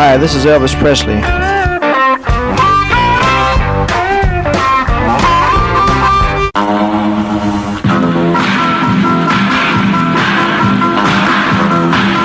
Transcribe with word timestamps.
Hi, 0.00 0.16
this 0.16 0.34
is 0.34 0.46
Elvis 0.46 0.74
Presley. 0.80 1.12
I 1.12 1.20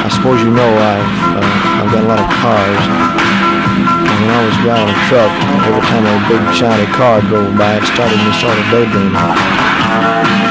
suppose 0.09 0.40
you 0.40 0.52
know 0.52 0.72
I've, 0.72 1.04
uh, 1.36 1.44
I've 1.84 1.91
got 1.91 2.00
a 2.00 2.08
lot 2.08 2.20
of 2.23 2.31
cars. 2.40 2.80
And 4.08 4.23
when 4.23 4.31
I 4.31 4.39
was 4.48 4.55
driving 4.64 4.95
a 4.95 4.98
truck, 5.12 5.28
every 5.67 5.84
time 5.84 6.08
a 6.08 6.16
big 6.31 6.39
shiny 6.55 6.88
car 6.94 7.20
drove 7.28 7.58
by, 7.58 7.76
it 7.76 7.84
started 7.84 8.16
me 8.16 8.31
sort 8.39 8.58
of 8.58 8.64
daydreaming. 8.72 10.45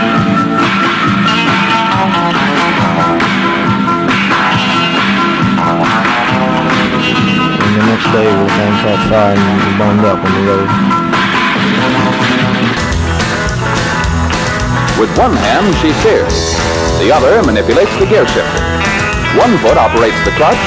And 9.84 10.00
up 10.06 10.18
on 10.18 10.32
the 10.32 10.44
road. 10.46 10.68
With 15.00 15.10
one 15.18 15.34
hand, 15.34 15.74
she 15.82 15.92
steers. 16.00 16.54
The 17.00 17.10
other 17.10 17.42
manipulates 17.42 17.90
the 17.98 18.06
gear 18.06 18.26
shifter. 18.26 18.62
One 19.36 19.58
foot 19.58 19.76
operates 19.76 20.16
the 20.24 20.30
clutch, 20.38 20.62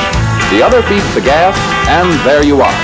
the 0.51 0.61
other 0.61 0.81
feeds 0.83 1.07
the 1.15 1.21
gas, 1.21 1.55
and 1.87 2.11
there 2.27 2.43
you 2.43 2.61
are. 2.61 2.77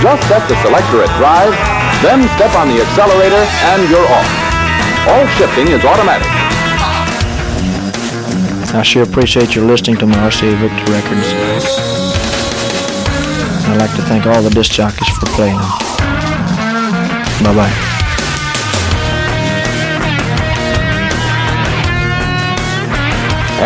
Just 0.00 0.28
set 0.28 0.48
the 0.48 0.56
selector 0.62 1.02
at 1.02 1.12
drive, 1.18 1.52
then 2.02 2.22
step 2.36 2.54
on 2.56 2.68
the 2.68 2.80
accelerator 2.80 3.44
and 3.74 3.90
you're 3.90 4.08
off. 4.08 4.30
All 5.08 5.26
shifting 5.36 5.68
is 5.68 5.84
automatic. 5.84 6.39
I 8.72 8.82
sure 8.82 9.02
appreciate 9.02 9.54
your 9.56 9.64
listening 9.64 9.96
to 9.98 10.06
my 10.06 10.16
RCA 10.16 10.54
Victor 10.56 10.92
records. 10.92 11.26
I'd 13.66 13.78
like 13.78 13.94
to 13.96 14.02
thank 14.02 14.26
all 14.26 14.40
the 14.42 14.50
disc 14.50 14.72
jockeys 14.72 15.08
for 15.18 15.26
playing 15.26 15.58
them. 15.58 15.70
Bye 17.42 17.54
bye. 17.54 17.90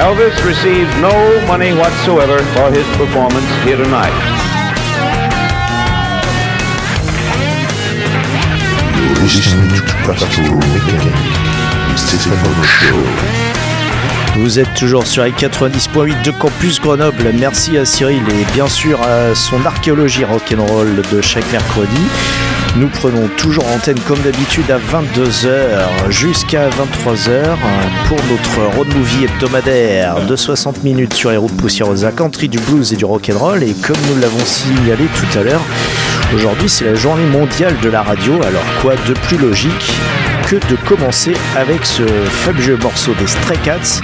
Elvis 0.01 0.45
received 0.45 0.91
no 1.01 1.13
money 1.47 1.73
whatsoever 1.75 2.39
for 2.55 2.71
his 2.73 2.87
performance 2.97 3.49
here 3.65 3.77
tonight. 3.77 4.35
listening 9.25 9.69
to 9.71 9.83
Pastoral 10.05 10.57
Mechanic, 10.75 11.15
Stéphane 11.97 12.65
Show. 12.65 13.64
Vous 14.37 14.59
êtes 14.59 14.75
toujours 14.75 15.07
sur 15.07 15.23
les 15.23 15.31
90.8 15.31 16.25
de 16.25 16.33
Campus 16.33 16.81
Grenoble. 16.81 17.33
Merci 17.39 17.79
à 17.79 17.85
Cyril 17.85 18.23
et 18.31 18.53
bien 18.53 18.67
sûr 18.67 19.01
à 19.01 19.33
son 19.33 19.65
archéologie 19.65 20.25
rock'n'roll 20.25 21.03
de 21.13 21.21
chaque 21.21 21.51
mercredi. 21.53 22.03
Nous 22.77 22.89
prenons 22.89 23.29
toujours 23.37 23.65
antenne 23.69 23.99
comme 24.01 24.19
d'habitude 24.23 24.69
à 24.73 24.79
22h 24.79 26.11
jusqu'à 26.11 26.69
23h 26.69 27.57
pour 28.09 28.19
notre 28.29 28.77
road 28.77 28.89
movie 28.97 29.25
hebdomadaire 29.25 30.27
de 30.27 30.35
60 30.35 30.83
minutes 30.83 31.15
sur 31.15 31.31
les 31.31 31.37
routes 31.37 31.57
poussiéreuses 31.57 32.05
à 32.05 32.11
country, 32.11 32.49
du 32.49 32.59
blues 32.59 32.93
et 32.93 32.97
du 32.97 33.05
rock'n'roll. 33.05 33.63
Et 33.63 33.75
comme 33.75 33.97
nous 34.09 34.21
l'avons 34.21 34.45
signalé 34.45 35.05
tout 35.15 35.39
à 35.39 35.45
l'heure, 35.45 35.63
aujourd'hui 36.35 36.69
c'est 36.69 36.87
la 36.87 36.97
journée 36.97 37.27
mondiale 37.27 37.77
de 37.81 37.89
la 37.89 38.03
radio. 38.03 38.35
Alors 38.43 38.65
quoi 38.83 38.95
de 39.07 39.13
plus 39.13 39.39
logique 39.39 39.93
de 40.59 40.77
commencer 40.87 41.35
avec 41.57 41.85
ce 41.85 42.03
fabuleux 42.03 42.77
morceau 42.77 43.13
des 43.19 43.27
Stray 43.27 43.59
Cats 43.59 44.01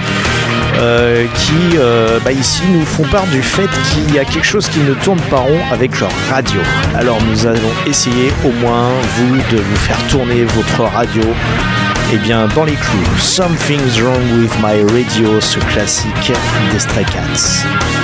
euh, 0.77 1.25
qui 1.35 1.77
euh, 1.77 2.19
bah, 2.23 2.31
ici 2.31 2.61
nous 2.71 2.85
font 2.85 3.03
part 3.03 3.27
du 3.27 3.41
fait 3.41 3.69
qu'il 3.91 4.13
y 4.15 4.19
a 4.19 4.25
quelque 4.25 4.45
chose 4.45 4.67
qui 4.69 4.79
ne 4.79 4.93
tourne 4.93 5.19
pas 5.29 5.39
rond 5.39 5.59
avec 5.71 5.99
leur 5.99 6.11
radio. 6.29 6.61
Alors 6.95 7.19
nous 7.23 7.45
allons 7.45 7.59
essayer 7.85 8.31
au 8.45 8.51
moins 8.51 8.89
vous 9.17 9.35
de 9.55 9.61
vous 9.61 9.75
faire 9.75 9.99
tourner 10.09 10.43
votre 10.43 10.91
radio 10.91 11.23
et 12.13 12.17
bien 12.17 12.47
dans 12.55 12.65
les 12.65 12.73
clous. 12.73 13.17
Something's 13.19 14.01
wrong 14.01 14.41
with 14.41 14.53
my 14.61 14.83
radio, 14.93 15.39
ce 15.39 15.59
classique 15.59 16.33
des 16.71 16.79
Stray 16.79 17.05
Cats. 17.05 18.00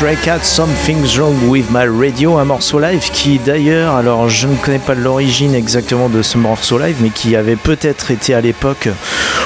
Stray 0.00 0.16
Cat, 0.16 0.40
Something's 0.44 1.18
Wrong 1.18 1.50
with 1.50 1.66
My 1.70 1.86
Radio, 1.86 2.38
un 2.38 2.46
morceau 2.46 2.80
live 2.80 3.10
qui 3.12 3.38
d'ailleurs, 3.38 3.96
alors 3.96 4.30
je 4.30 4.46
ne 4.46 4.56
connais 4.56 4.78
pas 4.78 4.94
l'origine 4.94 5.54
exactement 5.54 6.08
de 6.08 6.22
ce 6.22 6.38
morceau 6.38 6.78
live, 6.78 6.96
mais 7.02 7.10
qui 7.10 7.36
avait 7.36 7.54
peut-être 7.54 8.10
été 8.10 8.32
à 8.32 8.40
l'époque 8.40 8.88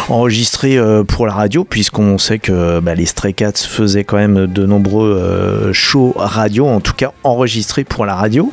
enregistré 0.08 0.76
euh, 0.76 1.02
pour 1.02 1.26
la 1.26 1.32
radio, 1.32 1.64
puisqu'on 1.64 2.18
sait 2.18 2.38
que 2.38 2.78
bah, 2.78 2.94
les 2.94 3.06
Stray 3.06 3.34
Cats 3.34 3.66
faisaient 3.68 4.04
quand 4.04 4.16
même 4.16 4.46
de 4.46 4.64
nombreux 4.64 5.11
euh, 5.11 5.73
shows 5.73 6.12
radio, 6.16 6.68
en 6.68 6.78
tout 6.78 6.94
cas 6.94 7.11
enregistrés 7.25 7.82
pour 7.82 8.06
la 8.06 8.14
radio. 8.14 8.52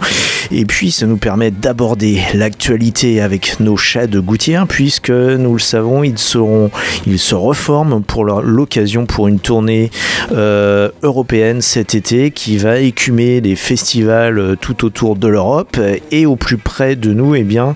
Et 0.49 0.65
puis 0.65 0.91
ça 0.91 1.05
nous 1.05 1.17
permet 1.17 1.51
d'aborder 1.51 2.19
l'actualité 2.33 3.21
avec 3.21 3.59
nos 3.59 3.77
chats 3.77 4.07
de 4.07 4.19
gouttière, 4.19 4.65
puisque 4.67 5.11
nous 5.11 5.53
le 5.53 5.59
savons, 5.59 6.03
ils 6.03 6.17
seront, 6.17 6.71
ils 7.05 7.19
se 7.19 7.35
reforment 7.35 8.01
pour 8.03 8.25
l'occasion 8.25 9.05
pour 9.05 9.27
une 9.27 9.39
tournée 9.39 9.91
euh, 10.31 10.89
européenne 11.03 11.61
qui 11.99 12.57
va 12.57 12.79
écumer 12.79 13.41
des 13.41 13.57
festivals 13.57 14.39
euh, 14.39 14.55
tout 14.55 14.85
autour 14.85 15.17
de 15.17 15.27
l'Europe 15.27 15.77
et 16.11 16.25
au 16.25 16.37
plus 16.37 16.57
près 16.57 16.95
de 16.95 17.13
nous, 17.13 17.35
eh 17.35 17.43
bien, 17.43 17.75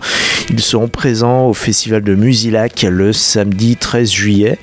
ils 0.50 0.62
seront 0.62 0.88
présents 0.88 1.50
au 1.50 1.53
festival 1.53 2.01
de 2.01 2.15
Musilac 2.15 2.86
le 2.89 3.12
samedi 3.12 3.75
13 3.75 4.10
juillet. 4.10 4.57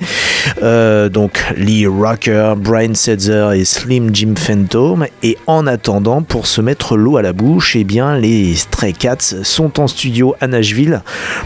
Euh, 0.63 1.09
donc 1.09 1.45
Lee 1.57 1.87
Rocker, 1.87 2.55
Brian 2.57 2.95
Setzer 2.95 3.51
et 3.55 3.65
Slim 3.65 4.15
Jim 4.15 4.35
Phantom. 4.37 5.07
Et 5.23 5.37
en 5.47 5.67
attendant, 5.67 6.23
pour 6.23 6.47
se 6.47 6.61
mettre 6.61 6.97
l'eau 6.97 7.19
à 7.19 7.23
la 7.23 7.33
bouche, 7.33 7.77
eh 7.77 7.85
bien, 7.85 8.17
les 8.17 8.55
Stray 8.55 8.95
Cats 8.95 9.35
sont 9.43 9.81
en 9.81 9.87
studio 9.87 10.35
à 10.41 10.47
Nashville 10.47 11.03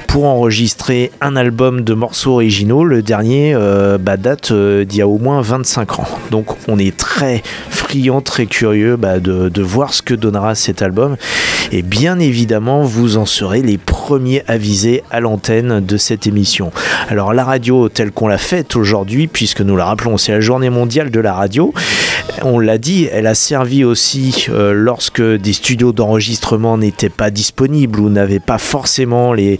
pour 0.06 0.26
enregistrer 0.26 1.10
un 1.20 1.34
album 1.34 1.82
de 1.82 1.94
morceaux 1.94 2.34
originaux. 2.34 2.84
Le 2.84 3.02
dernier 3.02 3.52
euh, 3.54 3.98
bah, 3.98 4.16
date 4.16 4.52
d'il 4.52 4.98
y 4.98 5.02
a 5.02 5.08
au 5.08 5.18
moins 5.18 5.40
25 5.40 5.98
ans. 5.98 6.08
Donc 6.30 6.46
on 6.68 6.78
est 6.78 6.96
très 6.96 7.42
très 8.24 8.46
curieux 8.46 8.96
bah, 8.96 9.20
de, 9.20 9.62
voir 9.62 9.94
ce 9.94 10.02
que 10.02 10.14
donnera 10.14 10.54
cet 10.54 10.82
album. 10.82 11.16
Et 11.72 11.82
bien 11.82 12.18
évidemment, 12.18 12.82
vous 12.82 13.16
en 13.16 13.26
serez 13.26 13.62
les 13.62 13.78
premiers 13.78 14.42
avisés 14.46 15.02
à 15.10 15.20
l'antenne 15.20 15.80
de 15.80 15.96
cette 15.96 16.26
émission. 16.26 16.70
Alors 17.08 17.32
la 17.32 17.44
radio 17.44 17.88
telle 17.88 18.12
qu'on 18.12 18.28
l'a 18.28 18.38
faite 18.38 18.76
aujourd'hui, 18.76 19.26
puisque 19.26 19.60
nous 19.60 19.76
la 19.76 19.86
rappelons, 19.86 20.16
c'est 20.16 20.32
la 20.32 20.40
journée 20.40 20.70
mondiale 20.70 21.10
de 21.10 21.20
la 21.20 21.32
radio. 21.32 21.72
On 22.42 22.58
l'a 22.58 22.78
dit, 22.78 23.08
elle 23.10 23.26
a 23.26 23.34
servi 23.34 23.84
aussi 23.84 24.46
euh, 24.50 24.72
lorsque 24.72 25.22
des 25.22 25.52
studios 25.52 25.92
d'enregistrement 25.92 26.76
n'étaient 26.76 27.08
pas 27.08 27.30
disponibles 27.30 28.00
ou 28.00 28.10
n'avaient 28.10 28.40
pas 28.40 28.58
forcément 28.58 29.32
les, 29.32 29.58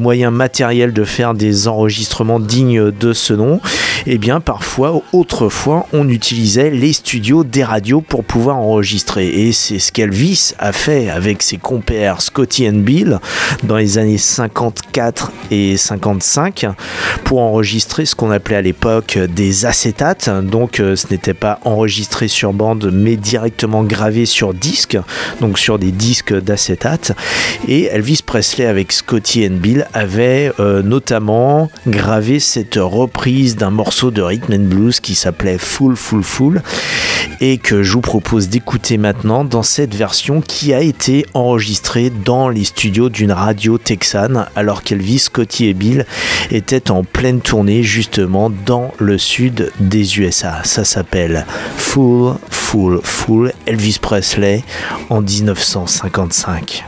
moyens 0.00 0.32
matériels 0.32 0.92
de 0.92 1.04
faire 1.04 1.34
des 1.34 1.68
enregistrements 1.68 2.40
dignes 2.40 2.90
de 2.90 3.12
ce 3.12 3.32
nom. 3.32 3.60
Et 4.06 4.14
eh 4.14 4.18
bien 4.18 4.40
parfois, 4.40 5.02
autrefois, 5.12 5.86
on 5.92 6.08
utilisait 6.08 6.70
les 6.70 6.92
studios 6.92 7.44
des 7.44 7.64
radios 7.64 8.02
pour 8.02 8.24
pouvoir 8.24 8.56
enregistrer. 8.58 9.26
Et 9.26 9.52
c'est 9.52 9.78
ce 9.78 9.90
qu'Elvis 9.90 10.52
a 10.58 10.72
fait 10.72 11.08
avec 11.08 11.42
ses 11.42 11.56
compères 11.56 12.22
Scotty 12.22 12.68
and 12.68 12.80
Bill 12.80 13.18
dans 13.64 13.76
les 13.76 13.98
années 13.98 14.18
54 14.18 15.32
et 15.50 15.76
55 15.76 16.66
pour 17.24 17.40
enregistrer 17.40 18.06
ce 18.06 18.14
qu'on 18.14 18.30
appelait 18.30 18.56
à 18.56 18.62
l'époque 18.62 19.18
des 19.18 19.66
acétates. 19.66 20.30
Donc 20.44 20.78
euh, 20.78 20.94
ce 20.94 21.06
n'était 21.10 21.34
pas 21.34 21.58
enregistré 21.64 22.15
sur 22.26 22.52
bande 22.52 22.90
mais 22.92 23.16
directement 23.16 23.84
gravé 23.84 24.26
sur 24.26 24.54
disque, 24.54 24.98
donc 25.40 25.58
sur 25.58 25.78
des 25.78 25.92
disques 25.92 26.34
d'acétate. 26.34 27.12
Et 27.68 27.84
Elvis 27.84 28.20
Presley 28.24 28.66
avec 28.66 28.92
Scotty 28.92 29.46
and 29.46 29.56
Bill 29.56 29.86
avait 29.92 30.50
euh, 30.58 30.82
notamment 30.82 31.70
gravé 31.86 32.40
cette 32.40 32.78
reprise 32.80 33.56
d'un 33.56 33.70
morceau 33.70 34.10
de 34.10 34.22
rhythm 34.22 34.54
and 34.54 34.68
blues 34.68 35.00
qui 35.00 35.14
s'appelait 35.14 35.58
Full 35.58 35.96
Full 35.96 36.22
Full 36.22 36.62
et 37.40 37.58
que 37.58 37.82
je 37.82 37.92
vous 37.92 38.00
propose 38.00 38.48
d'écouter 38.48 38.98
maintenant 38.98 39.44
dans 39.44 39.62
cette 39.62 39.94
version 39.94 40.40
qui 40.40 40.72
a 40.72 40.80
été 40.80 41.26
enregistrée 41.34 42.10
dans 42.10 42.48
les 42.48 42.64
studios 42.64 43.08
d'une 43.08 43.32
radio 43.32 43.78
texane 43.78 44.46
alors 44.56 44.82
qu'Elvis, 44.82 45.18
Scotty 45.18 45.66
et 45.66 45.74
Bill 45.74 46.06
étaient 46.50 46.90
en 46.90 47.04
pleine 47.04 47.40
tournée 47.40 47.82
justement 47.82 48.50
dans 48.50 48.92
le 48.98 49.18
sud 49.18 49.70
des 49.80 50.18
USA. 50.18 50.62
Ça 50.64 50.84
s'appelle 50.84 51.46
Full 51.76 52.05
Full 52.50 53.00
Full 53.02 53.52
Elvis 53.66 53.98
Presley 53.98 54.62
en 55.10 55.22
1955. 55.22 56.84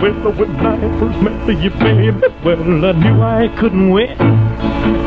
Well, 0.00 0.32
when 0.32 0.50
I 0.66 0.80
first 0.98 1.20
met 1.20 1.62
you, 1.62 1.70
baby, 1.72 2.26
well, 2.42 2.84
I 2.86 2.92
knew 2.92 3.20
I 3.20 3.48
couldn't 3.58 3.90
win. 3.90 4.16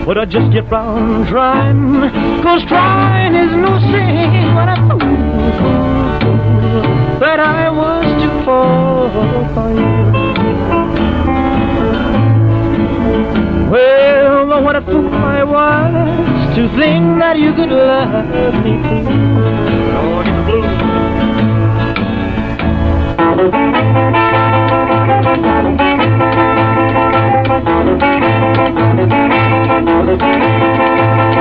But 0.05 0.19
I 0.19 0.25
just 0.25 0.51
kept 0.53 0.71
on 0.71 1.25
trying, 1.25 2.11
cause 2.43 2.63
trying 2.67 3.33
is 3.33 3.51
no 3.55 3.79
sin. 3.79 4.53
When 4.53 4.69
I 4.69 4.75
fool 4.87 4.99
that 7.19 7.39
I 7.39 7.71
was 7.71 8.05
to 8.21 8.29
fall 8.45 9.09
for 9.55 9.71
you. 9.71 10.13
Well, 13.71 14.61
what 14.61 14.75
a 14.75 14.81
fool 14.81 15.11
I 15.11 15.43
was 15.43 16.55
to 16.55 16.67
think 16.77 17.17
that 17.17 17.39
you 17.39 17.53
could 17.55 17.69
love 17.69 18.53
me 18.63 18.77
too. 18.83 19.07
Oh, 19.97 20.21
get 20.23 20.35
the 20.37 20.43
blues. 23.49 24.32
Thank 25.23 25.77
you. 31.27 31.32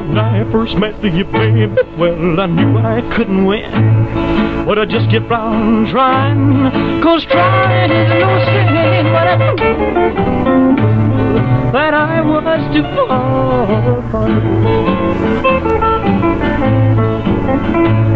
When 0.00 0.18
I 0.18 0.50
first 0.50 0.76
met 0.76 1.02
you, 1.02 1.24
baby, 1.24 1.74
well, 1.96 2.40
I 2.40 2.46
knew 2.46 2.76
I 2.78 3.00
couldn't 3.16 3.46
win. 3.46 3.70
But 4.66 4.78
I 4.78 4.84
just 4.84 5.08
kept 5.10 5.30
on 5.30 5.86
trying, 5.90 7.02
cause 7.02 7.24
trying 7.24 7.90
is 7.90 8.08
no 8.08 8.38
sin. 8.44 9.06
But 9.12 9.26
I 9.28 9.36
that 11.72 11.94
I 11.94 12.20
was 12.20 12.74
too 12.74 12.82
far 12.96 14.02
from 14.10 14.30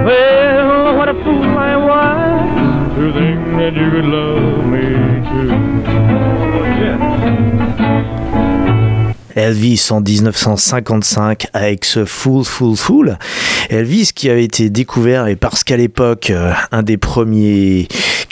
Well, 0.05 0.97
what 0.97 1.09
a 1.09 1.15
fool 1.25 1.59
I 1.59 1.77
was 1.77 2.95
to 2.97 3.13
think 3.13 3.41
that 3.59 3.75
you 3.77 3.91
could 3.91 4.05
love 4.05 4.65
me 4.67 4.87
too. 5.31 5.51
Oh, 6.57 6.65
yeah. 6.81 8.50
Elvis 9.35 9.89
en 9.91 10.01
1955 10.01 11.47
avec 11.53 11.85
ce 11.85 12.05
Full 12.05 12.45
Full 12.45 12.77
Full. 12.77 13.19
Elvis 13.69 14.11
qui 14.15 14.31
avait 14.31 14.45
été 14.45 14.71
découvert 14.71 15.27
et 15.27 15.37
parce 15.37 15.65
qu'à 15.65 15.77
l'époque 15.77 16.31
euh, 16.31 16.53
un 16.73 16.83
des 16.83 16.97
premiers 16.97 17.89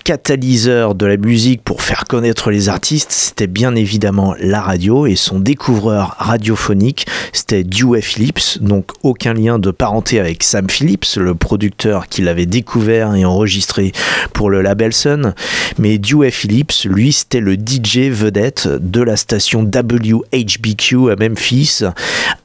catalyseur 0.08 0.94
de 0.94 1.04
la 1.04 1.18
musique 1.18 1.62
pour 1.62 1.82
faire 1.82 2.04
connaître 2.04 2.50
les 2.50 2.70
artistes, 2.70 3.12
c'était 3.12 3.46
bien 3.46 3.74
évidemment 3.74 4.34
la 4.40 4.62
radio 4.62 5.04
et 5.04 5.16
son 5.16 5.38
découvreur 5.38 6.16
radiophonique, 6.16 7.06
c'était 7.34 7.62
Dewey 7.62 8.00
Phillips, 8.00 8.62
donc 8.62 8.92
aucun 9.02 9.34
lien 9.34 9.58
de 9.58 9.70
parenté 9.70 10.18
avec 10.18 10.44
Sam 10.44 10.70
Phillips, 10.70 11.16
le 11.18 11.34
producteur 11.34 12.06
qui 12.06 12.22
l'avait 12.22 12.46
découvert 12.46 13.16
et 13.16 13.26
enregistré 13.26 13.92
pour 14.32 14.48
le 14.48 14.62
label 14.62 14.94
Sun, 14.94 15.34
mais 15.78 15.98
Dewey 15.98 16.30
Phillips, 16.30 16.84
lui, 16.86 17.12
c'était 17.12 17.40
le 17.40 17.56
DJ 17.56 18.08
vedette 18.10 18.66
de 18.66 19.02
la 19.02 19.16
station 19.16 19.60
WHBQ 19.60 21.10
à 21.10 21.16
Memphis 21.16 21.82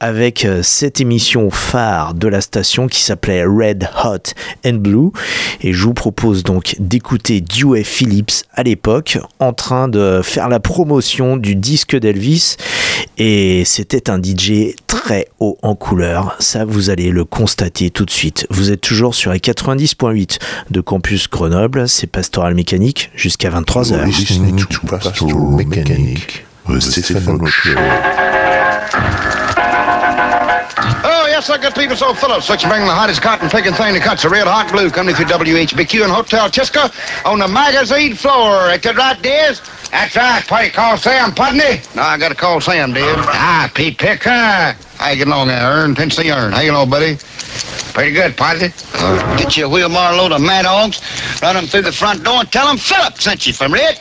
avec 0.01 0.43
euh, 0.43 0.61
cette 0.63 0.99
émission 0.99 1.49
phare 1.49 2.13
de 2.13 2.27
la 2.27 2.41
station 2.41 2.87
qui 2.87 3.01
s'appelait 3.01 3.45
Red 3.45 3.89
Hot 4.03 4.33
and 4.65 4.79
Blue. 4.79 5.11
Et 5.61 5.71
je 5.71 5.83
vous 5.83 5.93
propose 5.93 6.43
donc 6.43 6.75
d'écouter 6.79 7.41
Dewey 7.53 7.83
Phillips 7.83 8.43
à 8.53 8.63
l'époque 8.63 9.19
en 9.39 9.53
train 9.53 9.87
de 9.87 10.21
faire 10.23 10.49
la 10.49 10.59
promotion 10.59 11.37
du 11.37 11.55
disque 11.55 11.95
d'Elvis 11.97 12.57
et 13.17 13.63
c'était 13.65 14.09
un 14.09 14.19
DJ 14.21 14.75
très 14.87 15.27
haut 15.39 15.57
en 15.61 15.75
couleur. 15.75 16.35
Ça, 16.39 16.65
vous 16.65 16.89
allez 16.89 17.11
le 17.11 17.25
constater 17.25 17.89
tout 17.91 18.05
de 18.05 18.11
suite. 18.11 18.47
Vous 18.49 18.71
êtes 18.71 18.81
toujours 18.81 19.13
sur 19.13 19.31
les 19.31 19.39
90.8 19.39 20.39
de 20.71 20.81
Campus 20.81 21.29
Grenoble. 21.29 21.87
C'est 21.87 22.07
Pastoral 22.07 22.55
Mécanique 22.55 23.11
jusqu'à 23.15 23.49
23h. 23.49 24.05
Yes, 31.33 31.47
sir, 31.47 31.57
good 31.57 31.73
people. 31.73 31.95
So 31.95 32.13
Phillips, 32.13 32.47
let's 32.47 32.63
bring 32.63 32.85
the 32.85 32.93
hottest 32.93 33.23
cotton 33.23 33.49
picking 33.49 33.73
thing 33.73 33.95
that 33.95 34.03
cuts 34.03 34.23
a 34.23 34.29
real 34.29 34.45
hot 34.45 34.71
blue 34.71 34.91
coming 34.91 35.15
through 35.15 35.25
WHBQ 35.25 36.03
and 36.03 36.11
Hotel 36.11 36.47
Chisco 36.47 36.93
on 37.25 37.39
the 37.39 37.47
magazine 37.47 38.13
floor. 38.13 38.69
Is 38.69 38.81
that 38.81 38.95
right, 38.95 39.19
Diz? 39.19 39.59
That's 39.89 40.15
right. 40.15 40.65
You 40.65 40.71
call 40.71 40.95
Sam 40.95 41.33
Putney? 41.33 41.81
No, 41.95 42.03
I 42.03 42.19
got 42.19 42.29
to 42.29 42.35
call 42.35 42.61
Sam, 42.61 42.93
Diz. 42.93 43.03
Ah, 43.17 43.71
Pete 43.73 43.97
Pick. 43.97 44.23
How 44.23 44.75
you 45.09 45.17
getting 45.17 45.33
along 45.33 45.47
there, 45.47 45.59
Ern? 45.59 45.95
Tennessee 45.95 46.31
Ern. 46.31 46.51
How 46.51 46.61
you 46.61 46.71
on, 46.71 46.87
buddy? 46.87 47.17
Pretty 47.97 48.11
good, 48.11 48.37
Putney. 48.37 48.69
Uh, 48.93 49.37
get 49.37 49.57
you 49.57 49.65
a 49.65 49.69
wheelbar 49.69 50.15
load 50.15 50.33
of 50.33 50.41
mad 50.41 50.65
hogs, 50.65 51.01
run 51.41 51.55
them 51.55 51.65
through 51.65 51.81
the 51.81 51.91
front 51.91 52.23
door, 52.23 52.41
and 52.41 52.51
tell 52.51 52.67
them 52.67 52.77
Philip 52.77 53.19
sent 53.19 53.47
you 53.47 53.53
from 53.53 53.73
Red. 53.73 53.97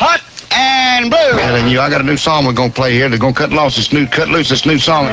Hot 0.00 0.20
and 0.52 1.10
blue. 1.10 1.70
You, 1.70 1.80
I 1.80 1.90
got 1.90 2.00
a 2.00 2.04
new 2.04 2.16
song 2.16 2.46
we're 2.46 2.52
gonna 2.52 2.72
play 2.72 2.92
here. 2.92 3.08
They're 3.08 3.18
gonna 3.18 3.34
cut 3.34 3.50
loose 3.50 3.76
this 3.76 3.92
new, 3.92 4.06
cut 4.06 4.28
loose 4.28 4.48
this 4.48 4.66
new 4.66 4.78
song. 4.78 5.06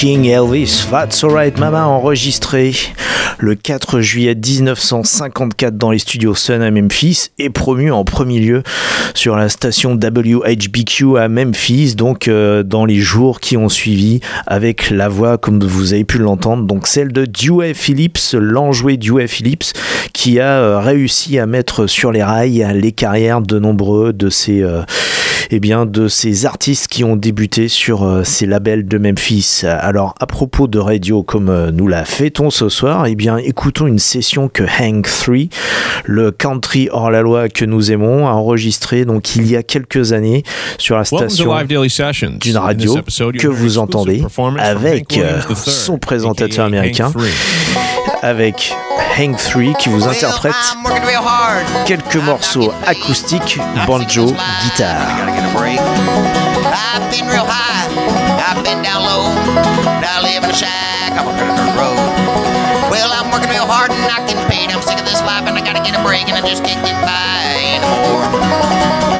King 0.00 0.22
Elvis, 0.22 0.86
That's 0.90 1.22
Alright 1.22 1.60
Mama, 1.60 1.86
enregistré 1.86 2.72
le 3.40 3.54
4 3.54 4.00
juillet 4.00 4.34
1954 4.34 5.76
dans 5.76 5.90
les 5.90 5.98
studios 5.98 6.34
Sun 6.34 6.60
à 6.60 6.70
Memphis 6.70 7.30
et 7.38 7.48
promu 7.48 7.90
en 7.90 8.04
premier 8.04 8.38
lieu 8.38 8.62
sur 9.14 9.36
la 9.36 9.48
station 9.48 9.92
WHBQ 9.92 11.18
à 11.18 11.28
Memphis, 11.28 11.94
donc 11.94 12.28
euh, 12.28 12.62
dans 12.62 12.84
les 12.84 12.96
jours 12.96 13.40
qui 13.40 13.56
ont 13.56 13.68
suivi 13.68 14.20
avec 14.46 14.90
la 14.90 15.08
voix, 15.08 15.38
comme 15.38 15.62
vous 15.64 15.94
avez 15.94 16.04
pu 16.04 16.18
l'entendre, 16.18 16.64
donc 16.64 16.86
celle 16.86 17.12
de 17.12 17.24
Dewey 17.24 17.74
Phillips, 17.74 18.34
l'enjoué 18.34 18.96
Dewey 18.96 19.26
Phillips, 19.26 19.72
qui 20.12 20.38
a 20.38 20.60
euh, 20.60 20.78
réussi 20.78 21.38
à 21.38 21.46
mettre 21.46 21.86
sur 21.86 22.12
les 22.12 22.22
rails 22.22 22.66
les 22.74 22.92
carrières 22.92 23.40
de 23.40 23.58
nombreux 23.58 24.12
de 24.12 24.28
ces 24.28 24.62
euh, 24.62 24.82
eh 25.50 25.60
artistes 26.44 26.86
qui 26.88 27.02
ont 27.02 27.16
débuté 27.16 27.66
sur 27.66 28.20
ces 28.24 28.46
labels 28.46 28.86
de 28.86 28.98
Memphis. 28.98 29.62
Alors, 29.64 30.14
à 30.20 30.26
propos 30.26 30.68
de 30.68 30.78
radio, 30.78 31.24
comme 31.24 31.70
nous 31.70 31.88
la 31.88 32.04
fêtons 32.04 32.50
ce 32.50 32.68
soir, 32.68 33.06
eh 33.06 33.16
bien, 33.16 33.29
écoutons 33.38 33.86
une 33.86 33.98
session 33.98 34.48
que 34.48 34.62
Hank 34.62 35.06
3, 35.06 35.34
le 36.04 36.30
country 36.30 36.88
hors 36.90 37.10
la 37.10 37.22
loi 37.22 37.48
que 37.48 37.64
nous 37.64 37.92
aimons, 37.92 38.26
a 38.28 38.32
enregistré 38.32 39.04
donc 39.04 39.36
il 39.36 39.50
y 39.50 39.56
a 39.56 39.62
quelques 39.62 40.12
années 40.12 40.42
sur 40.78 40.96
la 40.96 41.04
station 41.04 41.54
d'une 42.40 42.56
radio 42.56 42.96
que 43.38 43.48
vous 43.48 43.78
entendez 43.78 44.22
avec 44.58 45.18
euh, 45.18 45.40
son 45.54 45.98
présentateur 45.98 46.64
américain, 46.64 47.12
avec 48.22 48.74
Hank 49.18 49.36
3 49.36 49.74
qui 49.74 49.88
vous 49.88 50.06
interprète 50.06 50.54
quelques 51.86 52.16
morceaux 52.16 52.72
acoustiques, 52.86 53.58
banjo, 53.86 54.34
guitare. 54.62 55.06
I've 56.92 57.10
been 57.10 57.26
real 57.26 57.46
high, 57.46 57.88
I've 58.38 58.62
been 58.62 58.82
down 58.82 59.02
low. 59.02 59.26
I 60.02 60.20
live 60.22 60.44
in 60.44 60.50
a 60.50 60.54
shack 60.54 60.69
I 66.40 66.48
just 66.48 66.64
can't 66.64 66.80
get 66.80 66.96
by 67.04 67.36
anymore. 67.68 68.24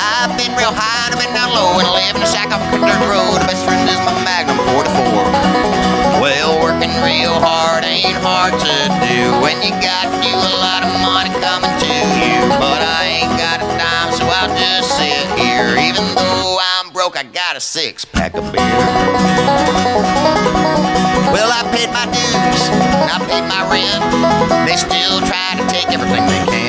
I've 0.01 0.33
been 0.41 0.57
real 0.57 0.73
high 0.73 1.05
and 1.05 1.13
I've 1.13 1.21
been 1.21 1.37
down 1.37 1.53
low 1.53 1.77
and 1.77 1.85
I 1.85 1.93
live 1.93 2.17
in 2.17 2.25
a 2.25 2.31
shack 2.33 2.49
a 2.49 2.57
dirt 2.81 3.05
road. 3.05 3.37
The 3.37 3.45
best 3.45 3.61
friend 3.69 3.85
is 3.85 4.01
my 4.09 4.17
Magnum 4.25 4.57
44. 4.73 5.29
Well, 6.17 6.57
working 6.65 6.89
real 7.05 7.37
hard 7.37 7.85
ain't 7.85 8.17
hard 8.25 8.57
to 8.57 8.75
do 9.05 9.37
when 9.45 9.61
you 9.61 9.69
got 9.85 10.09
you 10.25 10.33
a 10.33 10.55
lot 10.65 10.81
of 10.81 10.89
money 11.05 11.29
coming 11.45 11.69
to 11.69 11.93
you. 11.93 12.41
But 12.57 12.81
I 12.81 13.21
ain't 13.21 13.37
got 13.37 13.61
a 13.61 13.69
dime, 13.69 14.17
so 14.17 14.25
I'll 14.25 14.49
just 14.57 14.89
sit 14.97 15.29
here. 15.37 15.77
Even 15.77 16.09
though 16.17 16.57
I'm 16.57 16.89
broke, 16.89 17.21
I 17.21 17.29
got 17.29 17.53
a 17.53 17.61
six 17.61 18.09
pack 18.09 18.33
of 18.33 18.49
beer. 18.49 18.65
Well, 21.37 21.53
I 21.53 21.69
paid 21.69 21.93
my 21.93 22.09
dues, 22.09 22.65
and 22.73 23.13
I 23.13 23.21
paid 23.29 23.45
my 23.45 23.61
rent. 23.69 24.09
They 24.65 24.81
still 24.81 25.21
try 25.29 25.61
to 25.61 25.69
take 25.69 25.93
everything 25.93 26.25
they 26.25 26.49
can. 26.49 26.60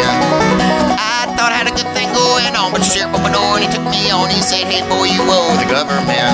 I 1.51 1.59
had 1.59 1.67
a 1.67 1.75
good 1.75 1.91
thing 1.91 2.07
going 2.15 2.55
on, 2.55 2.71
but 2.71 2.79
sheriff 2.79 3.11
opened 3.11 3.35
door 3.35 3.59
and 3.59 3.67
he 3.67 3.69
took 3.69 3.83
me 3.91 4.07
on. 4.07 4.31
He 4.31 4.39
said, 4.39 4.71
Hey, 4.71 4.87
boy, 4.87 5.11
you 5.11 5.19
owe 5.27 5.51
the 5.59 5.67
government. 5.67 6.31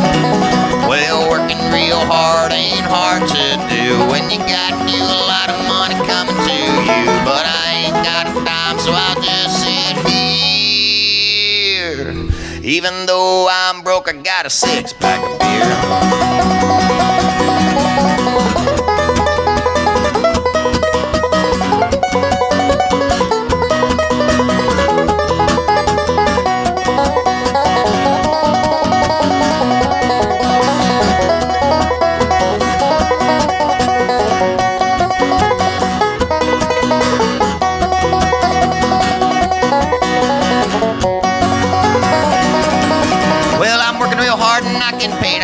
Well, 0.86 1.25
working 1.25 1.58
real 1.73 1.97
hard 2.06 2.53
ain't 2.53 2.86
hard 2.86 3.25
to 3.25 3.45
do 3.65 3.97
when 4.13 4.30
you 4.30 4.38
got 4.45 4.77
you 4.86 5.01
a 5.01 5.21
lot 5.25 5.49
of 5.49 5.58
money 5.65 5.97
coming 6.06 6.38
to 6.38 6.58
you. 6.86 7.10
But 7.25 7.49
I 7.49 7.89
ain't 7.89 7.97
got 8.06 8.30
a 8.30 8.38
dime, 8.45 8.77
so 8.77 8.93
I'll 8.93 9.17
just 9.17 9.65
sit 9.65 9.97
here. 10.06 12.13
Even 12.62 13.08
though 13.08 13.47
I'm 13.49 13.82
broke, 13.82 14.08
I 14.08 14.13
got 14.21 14.45
a 14.45 14.51
six 14.51 14.93
pack 14.93 15.17
of 15.25 15.34
beer. 15.41 15.65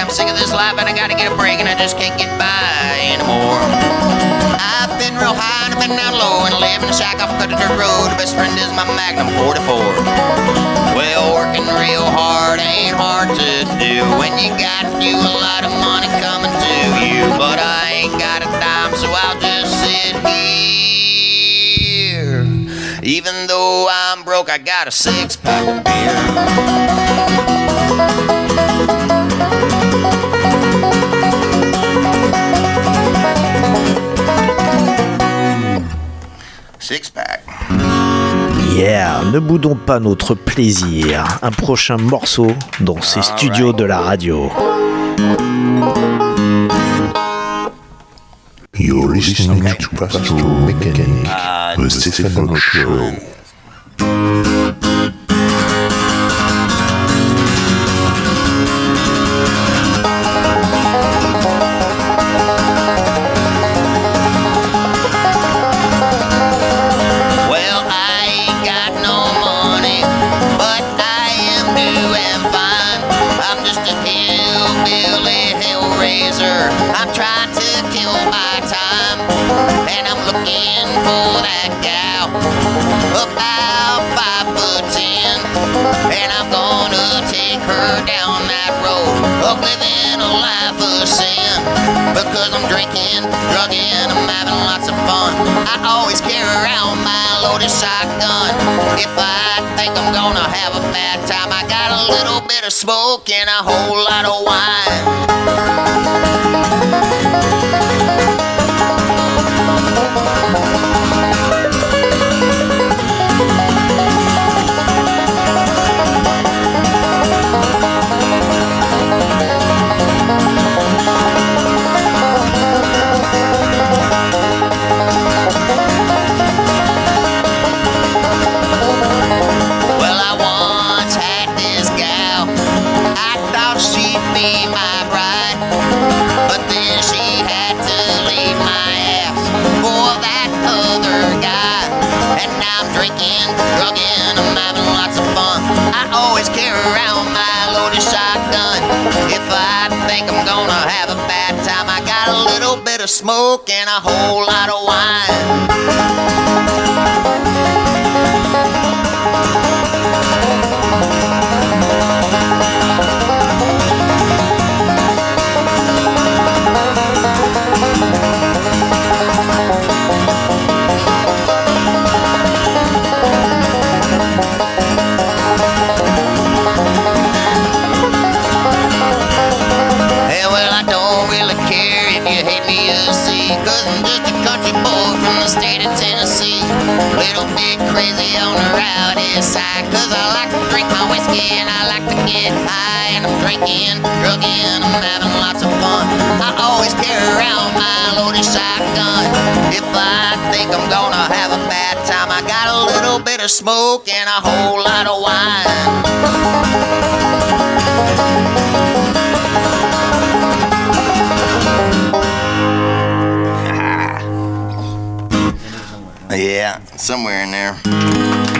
I'm 0.03 0.11
sick 0.11 0.27
of 0.27 0.35
this 0.35 0.51
life 0.51 0.75
and 0.75 0.83
I 0.83 0.91
gotta 0.91 1.15
get 1.15 1.31
a 1.31 1.35
break 1.39 1.63
and 1.63 1.69
I 1.69 1.79
just 1.79 1.95
can't 1.95 2.19
get 2.19 2.27
by 2.35 2.43
anymore. 3.07 3.55
I've 4.59 4.91
been 4.99 5.15
real 5.15 5.31
high 5.31 5.71
and 5.71 5.71
I've 5.71 5.79
been 5.79 5.95
down 5.95 6.19
low 6.19 6.43
and 6.43 6.51
live 6.59 6.83
in 6.83 6.91
a 6.91 6.93
shack 6.93 7.23
off 7.23 7.31
a 7.31 7.39
cut 7.39 7.55
dirt 7.55 7.71
road. 7.79 8.11
The 8.11 8.19
best 8.19 8.35
friend 8.35 8.51
is 8.59 8.67
my 8.75 8.83
Magnum 8.99 9.31
44. 9.39 9.63
Well, 10.99 11.31
working 11.31 11.63
real 11.79 12.03
hard 12.03 12.59
ain't 12.59 12.99
hard 12.99 13.31
to 13.31 13.63
do 13.79 14.03
when 14.19 14.35
you 14.43 14.51
got 14.59 14.91
you 14.99 15.15
a 15.15 15.35
lot 15.39 15.63
of 15.63 15.71
money 15.79 16.11
coming 16.19 16.51
to 16.51 16.75
you. 16.99 17.23
But 17.39 17.63
I 17.63 18.03
ain't 18.03 18.19
got 18.19 18.43
a 18.43 18.49
dime, 18.59 18.91
so 18.99 19.07
I'll 19.07 19.39
just 19.39 19.71
sit 19.87 20.19
here. 21.79 22.43
Even 22.99 23.47
though 23.47 23.87
I'm 23.87 24.27
broke, 24.27 24.51
I 24.51 24.59
got 24.59 24.83
a 24.83 24.91
six 24.91 25.39
pack 25.39 25.63
of 25.63 25.79
beer. 25.87 27.42
Six 36.93 37.09
pack. 37.09 37.41
Yeah, 38.77 39.23
ne 39.33 39.39
boudons 39.39 39.73
pas 39.73 39.99
notre 39.99 40.35
plaisir. 40.35 41.25
Un 41.41 41.49
prochain 41.49 41.97
morceau 41.97 42.51
dans 42.81 43.01
ces 43.01 43.23
studios 43.23 43.73
de 43.73 43.83
la 43.83 43.99
radio. 43.99 44.51
You're 48.77 49.11
listening 49.11 49.63
to 49.79 49.89
Pastor 49.95 50.37
Mechanic, 50.67 51.27
the 51.77 51.89
Stephen 51.89 52.55
Show. 52.55 53.11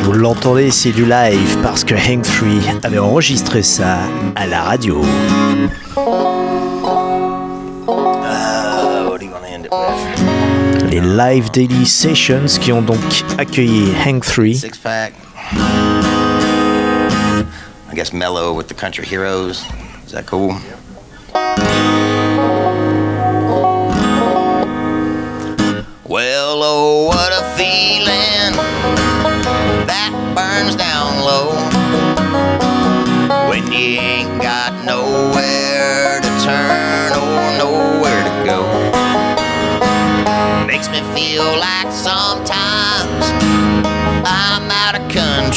Vous 0.04 0.14
l'entendez, 0.14 0.70
c'est 0.70 0.92
du 0.92 1.06
live 1.06 1.58
parce 1.64 1.84
que 1.84 1.96
Hank 1.96 2.24
Free 2.24 2.62
avait 2.84 3.00
enregistré 3.00 3.64
ça 3.64 3.98
à 4.36 4.46
la 4.46 4.62
radio. 4.62 5.02
With? 5.02 5.08
Les 10.92 11.02
Live 11.02 11.50
Daily 11.50 11.86
Sessions 11.88 12.60
qui 12.62 12.72
ont 12.72 12.84
donc 12.84 13.00
accueilli 13.40 13.92
Hank 14.06 14.24
Free. 14.24 14.54
Six 14.56 14.78
pack. 14.78 15.14
I 17.92 17.96
guess 17.96 18.14
mellow 18.14 18.54
with 18.54 18.68
the 18.68 18.76
country 18.76 19.04
heroes. 19.04 19.66
Is 20.06 20.12
that 20.12 20.28
cool? 20.28 20.56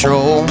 Control. 0.07 0.47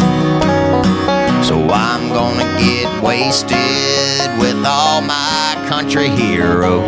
So 1.42 1.70
I'm 1.70 2.08
gonna 2.10 2.44
get 2.58 3.02
wasted 3.02 4.38
with 4.38 4.62
all 4.66 5.00
my 5.00 5.56
country 5.66 6.08
heroes. 6.08 6.84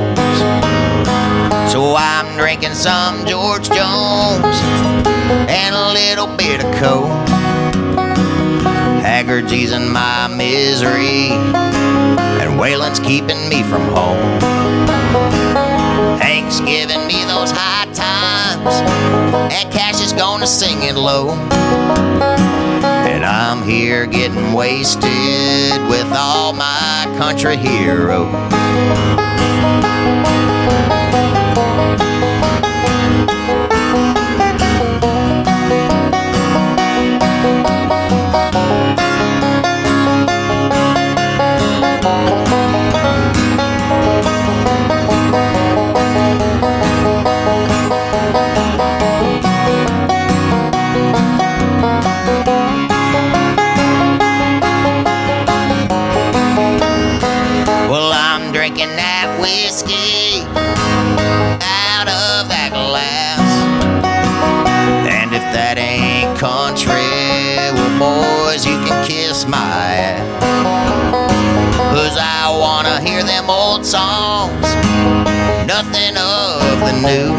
So 1.73 1.95
I'm 1.97 2.37
drinking 2.37 2.75
some 2.75 3.25
George 3.27 3.69
Jones 3.69 4.57
and 5.49 5.75
a 5.75 5.93
little 5.93 6.29
bit 6.37 6.63
of 6.63 6.75
Coke. 6.75 7.29
Haggard's 9.03 9.53
easing 9.53 9.91
my 9.91 10.29
misery, 10.29 11.31
and 12.41 12.61
Waylon's 12.61 13.01
keeping 13.01 13.49
me 13.49 13.63
from 13.63 13.83
home. 13.95 14.41
Hank's 16.21 16.61
giving 16.61 17.07
me 17.07 17.25
those 17.25 17.51
high 17.51 17.87
times, 17.95 18.75
and 19.55 19.73
Cash 19.73 20.03
is 20.03 20.13
gonna 20.13 20.47
sing 20.47 20.83
it 20.83 20.97
low. 20.97 22.58
And 23.19 23.27
I'm 23.27 23.69
here 23.69 24.07
getting 24.07 24.53
wasted 24.53 25.03
with 25.91 26.07
all 26.15 26.53
my 26.53 27.13
country 27.19 27.57
heroes. 27.57 28.33
Old 73.79 73.87
songs, 73.87 74.63
nothing 75.67 76.17
of 76.17 76.81
the 76.83 76.93
new. 77.01 77.31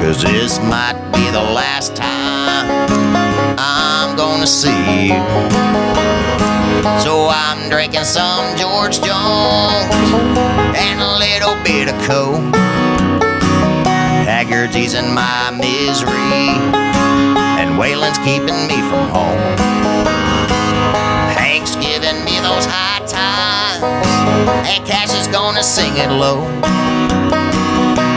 Cause 0.00 0.22
this 0.22 0.58
might 0.60 0.98
be 1.12 1.24
the 1.30 1.52
last 1.52 1.94
time 1.94 2.64
I'm 3.58 4.16
gonna 4.16 4.46
see 4.46 5.08
you. 5.08 5.20
So 7.04 7.28
I'm 7.28 7.68
drinking 7.68 8.04
some 8.04 8.56
George 8.56 8.96
Jones 9.02 9.92
and 10.72 11.00
a 11.00 11.12
little 11.18 11.56
bit 11.62 11.92
of 11.92 11.96
Coke. 12.08 12.54
Haggard's 14.24 14.76
easing 14.76 15.12
my 15.12 15.50
misery, 15.50 16.56
and 17.60 17.78
Waylon's 17.78 18.18
keeping 18.24 18.66
me 18.66 18.80
from 18.88 19.08
home. 19.10 19.40
Hank's 21.36 21.76
giving 21.76 22.24
me 22.24 22.40
those 22.40 22.64
high 22.64 22.89
and 23.82 24.86
Cash 24.86 25.14
is 25.18 25.26
gonna 25.28 25.62
sing 25.62 25.92
it 25.96 26.10
low. 26.10 26.42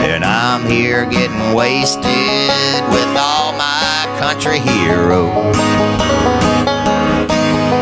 And 0.03 0.23
I'm 0.23 0.65
here 0.69 1.05
getting 1.05 1.53
wasted 1.53 2.03
with 2.91 3.17
all 3.17 3.53
my 3.53 4.05
country 4.19 4.59
heroes. 4.59 5.55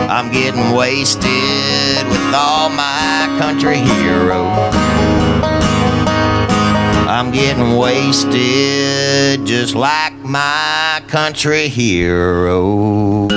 I'm 0.10 0.32
getting 0.32 0.76
wasted 0.76 2.06
with 2.08 2.34
all 2.36 2.70
my 2.70 3.36
country 3.40 3.78
heroes. 3.78 4.76
I'm 7.08 7.32
getting 7.32 7.78
wasted 7.78 9.46
just 9.46 9.76
like 9.76 10.14
my 10.24 11.02
country 11.08 11.68
heroes. 11.68 13.31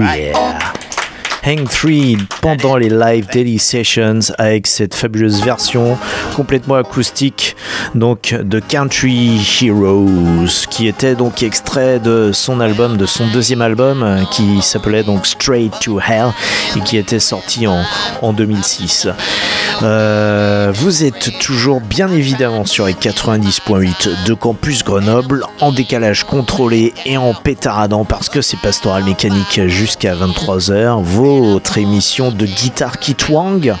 right. 0.00 0.22
Yeah. 0.22 0.49
Hang 1.50 1.68
3 1.68 1.90
pendant 2.42 2.76
les 2.76 2.88
live 2.88 3.26
daily 3.32 3.58
sessions 3.58 4.20
avec 4.38 4.68
cette 4.68 4.94
fabuleuse 4.94 5.42
version 5.42 5.98
complètement 6.36 6.76
acoustique 6.76 7.56
donc 7.96 8.36
de 8.40 8.60
Country 8.60 9.40
Heroes 9.60 10.66
qui 10.70 10.86
était 10.86 11.16
donc 11.16 11.42
extrait 11.42 11.98
de 11.98 12.30
son 12.32 12.60
album 12.60 12.96
de 12.96 13.06
son 13.06 13.26
deuxième 13.32 13.62
album 13.62 14.04
euh, 14.04 14.22
qui 14.30 14.62
s'appelait 14.62 15.02
donc 15.02 15.26
Straight 15.26 15.72
to 15.80 15.98
Hell 15.98 16.28
et 16.76 16.80
qui 16.82 16.96
était 16.96 17.18
sorti 17.18 17.66
en, 17.66 17.82
en 18.22 18.32
2006 18.32 19.08
Euh, 19.82 20.72
vous 20.74 21.04
êtes 21.04 21.38
toujours 21.38 21.80
bien 21.80 22.10
évidemment 22.12 22.66
sur 22.66 22.84
les 22.86 22.92
90.8 22.92 24.26
de 24.26 24.34
Campus 24.34 24.84
Grenoble 24.84 25.42
en 25.60 25.72
décalage 25.72 26.24
contrôlé 26.24 26.92
et 27.06 27.16
en 27.16 27.32
pétaradant 27.32 28.04
parce 28.04 28.28
que 28.28 28.42
c'est 28.42 28.60
pastoral 28.60 29.04
mécanique 29.04 29.68
jusqu'à 29.68 30.14
23h 30.14 31.02
vos 31.02 31.39
autre 31.40 31.78
émission 31.78 32.30
de 32.30 32.46
Guitare 32.46 32.98
qui 32.98 33.14
twang. 33.14 33.74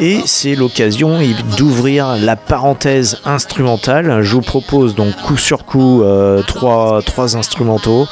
Et 0.00 0.20
c'est 0.26 0.54
l'occasion 0.54 1.18
d'ouvrir 1.56 2.16
la 2.16 2.36
parenthèse 2.36 3.20
instrumentale. 3.24 4.22
Je 4.22 4.34
vous 4.34 4.42
propose 4.42 4.94
donc 4.94 5.14
coup 5.16 5.36
sur 5.36 5.64
coup 5.64 6.02
euh, 6.02 6.42
trois, 6.42 7.00
trois 7.02 7.36
instrumentaux 7.36 8.06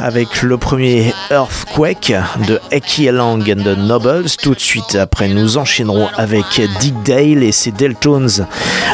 avec 0.00 0.42
le 0.42 0.58
premier 0.58 1.14
Earthquake 1.30 2.12
de 2.46 2.60
Eki 2.70 3.06
Lang 3.06 3.42
and 3.50 3.62
the 3.62 3.78
Nobles. 3.78 4.28
Tout 4.42 4.54
de 4.54 4.60
suite 4.60 4.94
après, 4.94 5.28
nous 5.28 5.56
enchaînerons 5.58 6.08
avec 6.16 6.44
Dick 6.80 7.02
Dale 7.02 7.42
et 7.42 7.52
ses 7.52 7.70
Deltones 7.70 8.46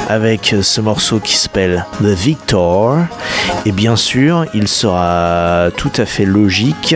avec 0.08 0.54
ce 0.62 0.80
morceau 0.80 1.18
qui 1.18 1.36
s'appelle 1.36 1.86
The 2.00 2.06
Victor. 2.06 2.98
Et 3.66 3.72
bien 3.72 3.96
sûr, 3.96 4.46
il 4.54 4.68
sera 4.68 5.68
tout 5.76 5.92
à 5.96 6.06
fait 6.06 6.24
logique 6.24 6.94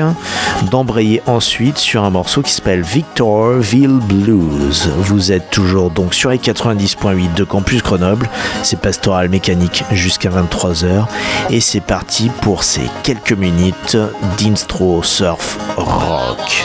d'embrayer 0.71 1.23
ensuite 1.27 1.79
sur 1.79 2.05
un 2.05 2.11
morceau 2.17 2.41
qui 2.41 2.51
s'appelle 2.51 2.81
Victorville 2.81 3.99
Blues. 4.09 4.91
Vous 5.01 5.33
êtes 5.33 5.51
toujours 5.51 5.91
donc 5.91 6.15
sur 6.15 6.31
les 6.31 6.39
90.8 6.39 7.35
de 7.35 7.45
Campus 7.45 7.83
Grenoble. 7.83 8.31
C'est 8.63 8.81
Pastoral 8.81 9.29
Mécanique 9.29 9.85
jusqu'à 9.93 10.31
23h. 10.31 11.05
Et 11.51 11.61
c'est 11.61 11.83
parti 11.83 12.31
pour 12.41 12.65
ces 12.65 12.89
quelques 13.03 13.35
minutes 13.35 13.99
d'instro 14.39 15.03
surf 15.03 15.59
rock. 15.77 16.65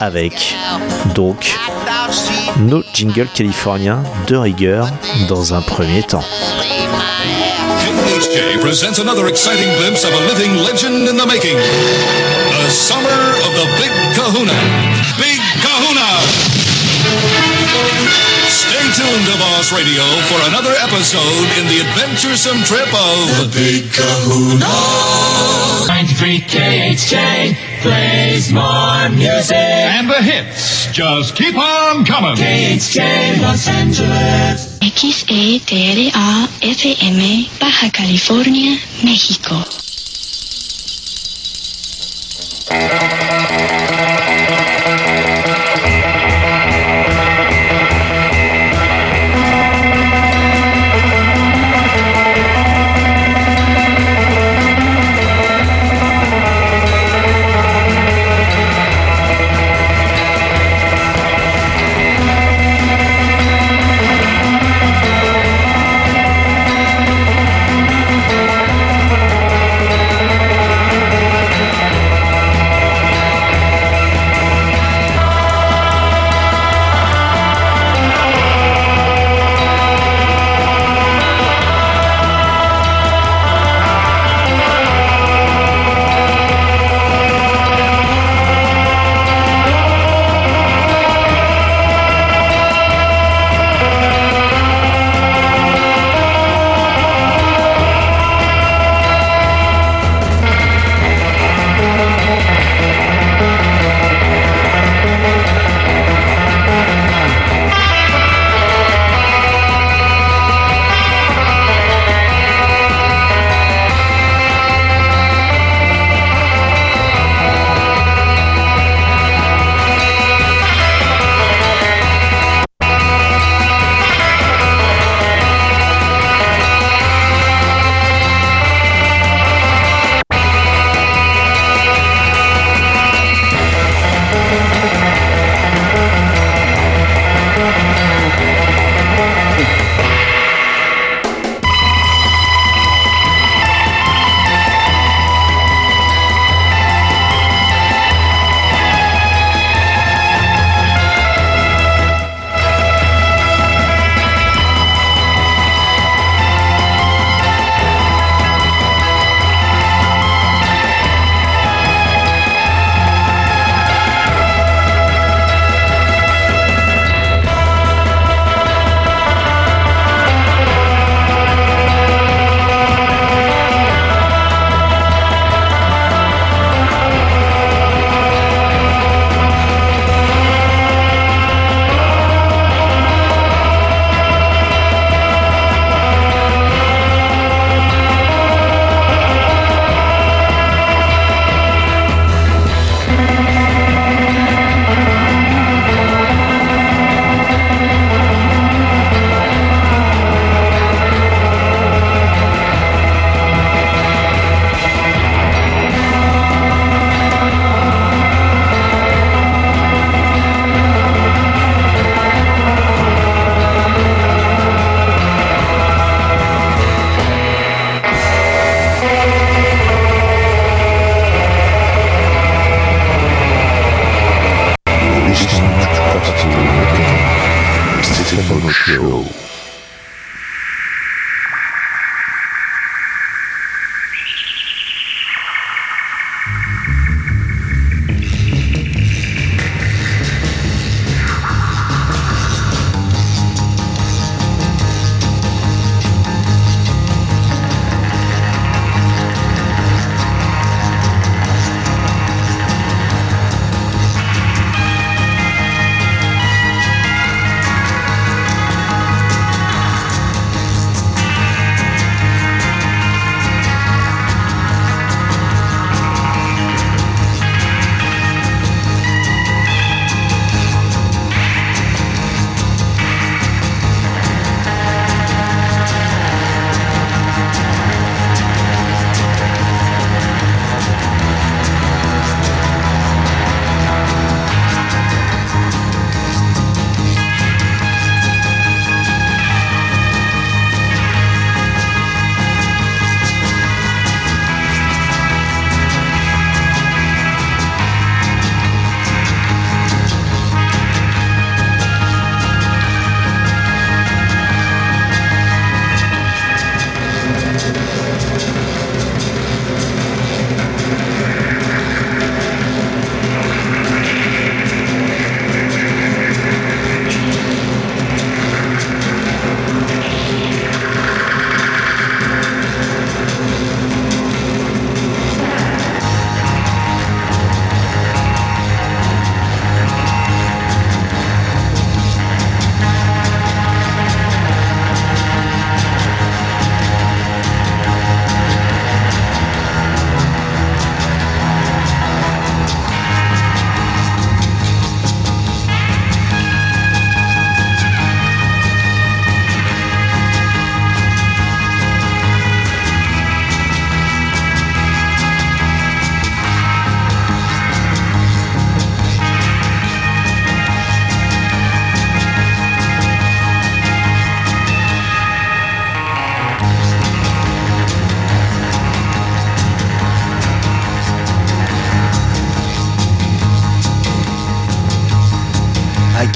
Avec 0.00 0.56
donc 1.14 1.56
nos 2.58 2.82
jingles 2.92 3.28
californiens 3.32 4.02
de 4.26 4.34
rigueur 4.34 4.88
dans 5.28 5.54
un 5.54 5.62
premier 5.62 6.02
temps. 6.02 6.24
Kahuna. 14.30 14.54
Big 15.18 15.42
Kahuna! 15.58 16.22
Stay 18.46 18.86
tuned 18.94 19.26
to 19.26 19.34
Boss 19.42 19.72
Radio 19.74 20.06
for 20.30 20.38
another 20.46 20.70
episode 20.78 21.50
in 21.58 21.66
the 21.66 21.82
adventuresome 21.82 22.62
trip 22.62 22.86
of 22.94 23.26
the 23.42 23.50
Big 23.52 23.90
Kahuna. 23.90 24.70
93 25.88 26.42
KHJ 26.46 27.82
plays 27.82 28.52
more 28.52 29.08
music. 29.10 29.56
And 29.56 30.08
the 30.08 30.22
hits 30.22 30.86
just 30.92 31.34
keep 31.34 31.56
on 31.58 32.04
coming. 32.04 32.36
KHJ 32.36 33.42
Los 33.42 33.66
Angeles. 33.66 34.78
XETRA 34.78 36.12
FM 36.62 37.48
Baja 37.58 37.90
California, 37.90 38.78
México. 39.02 39.80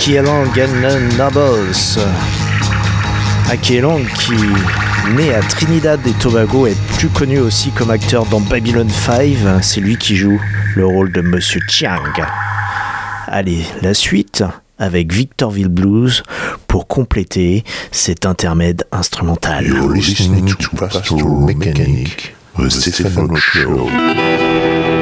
Akeelang 0.04 0.52
and 0.58 1.16
Nobles. 1.16 1.98
Akeelang 3.50 4.04
qui, 4.18 4.34
né 5.16 5.32
à 5.32 5.40
Trinidad 5.40 5.98
et 6.06 6.12
Tobago, 6.12 6.66
est 6.66 6.76
plus 6.98 7.08
connu 7.08 7.38
aussi 7.38 7.70
comme 7.70 7.90
acteur 7.90 8.26
dans 8.26 8.40
Babylon 8.40 8.86
5. 8.86 9.62
C'est 9.62 9.80
lui 9.80 9.96
qui 9.96 10.14
joue 10.14 10.38
le 10.76 10.84
rôle 10.84 11.10
de 11.10 11.22
Monsieur 11.22 11.62
Chiang. 11.68 12.02
Allez, 13.28 13.64
la 13.80 13.94
suite 13.94 14.44
avec 14.78 15.10
Victorville 15.10 15.68
Blues 15.68 16.22
pour 16.68 16.86
compléter 16.86 17.64
cet 17.90 18.26
intermède 18.26 18.84
instrumental. 18.92 19.64
The. 23.54 24.93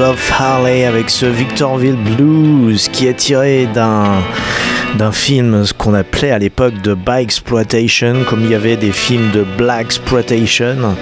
Of 0.00 0.32
Harley 0.38 0.84
avec 0.84 1.10
ce 1.10 1.26
Victorville 1.26 1.96
Blues 1.96 2.88
qui 2.88 3.06
est 3.06 3.14
tiré 3.14 3.66
d'un 3.66 4.22
d'un 4.96 5.12
film 5.12 5.64
qu'on 5.78 5.94
appelait 5.94 6.30
à 6.30 6.38
l'époque 6.38 6.80
de 6.82 6.94
Bike 6.94 7.22
Exploitation, 7.24 8.24
comme 8.28 8.40
il 8.44 8.50
y 8.50 8.54
avait 8.54 8.76
des 8.76 8.92
films 8.92 9.30
de 9.30 9.44
Black 9.56 9.86
Exploitation, 9.86 10.96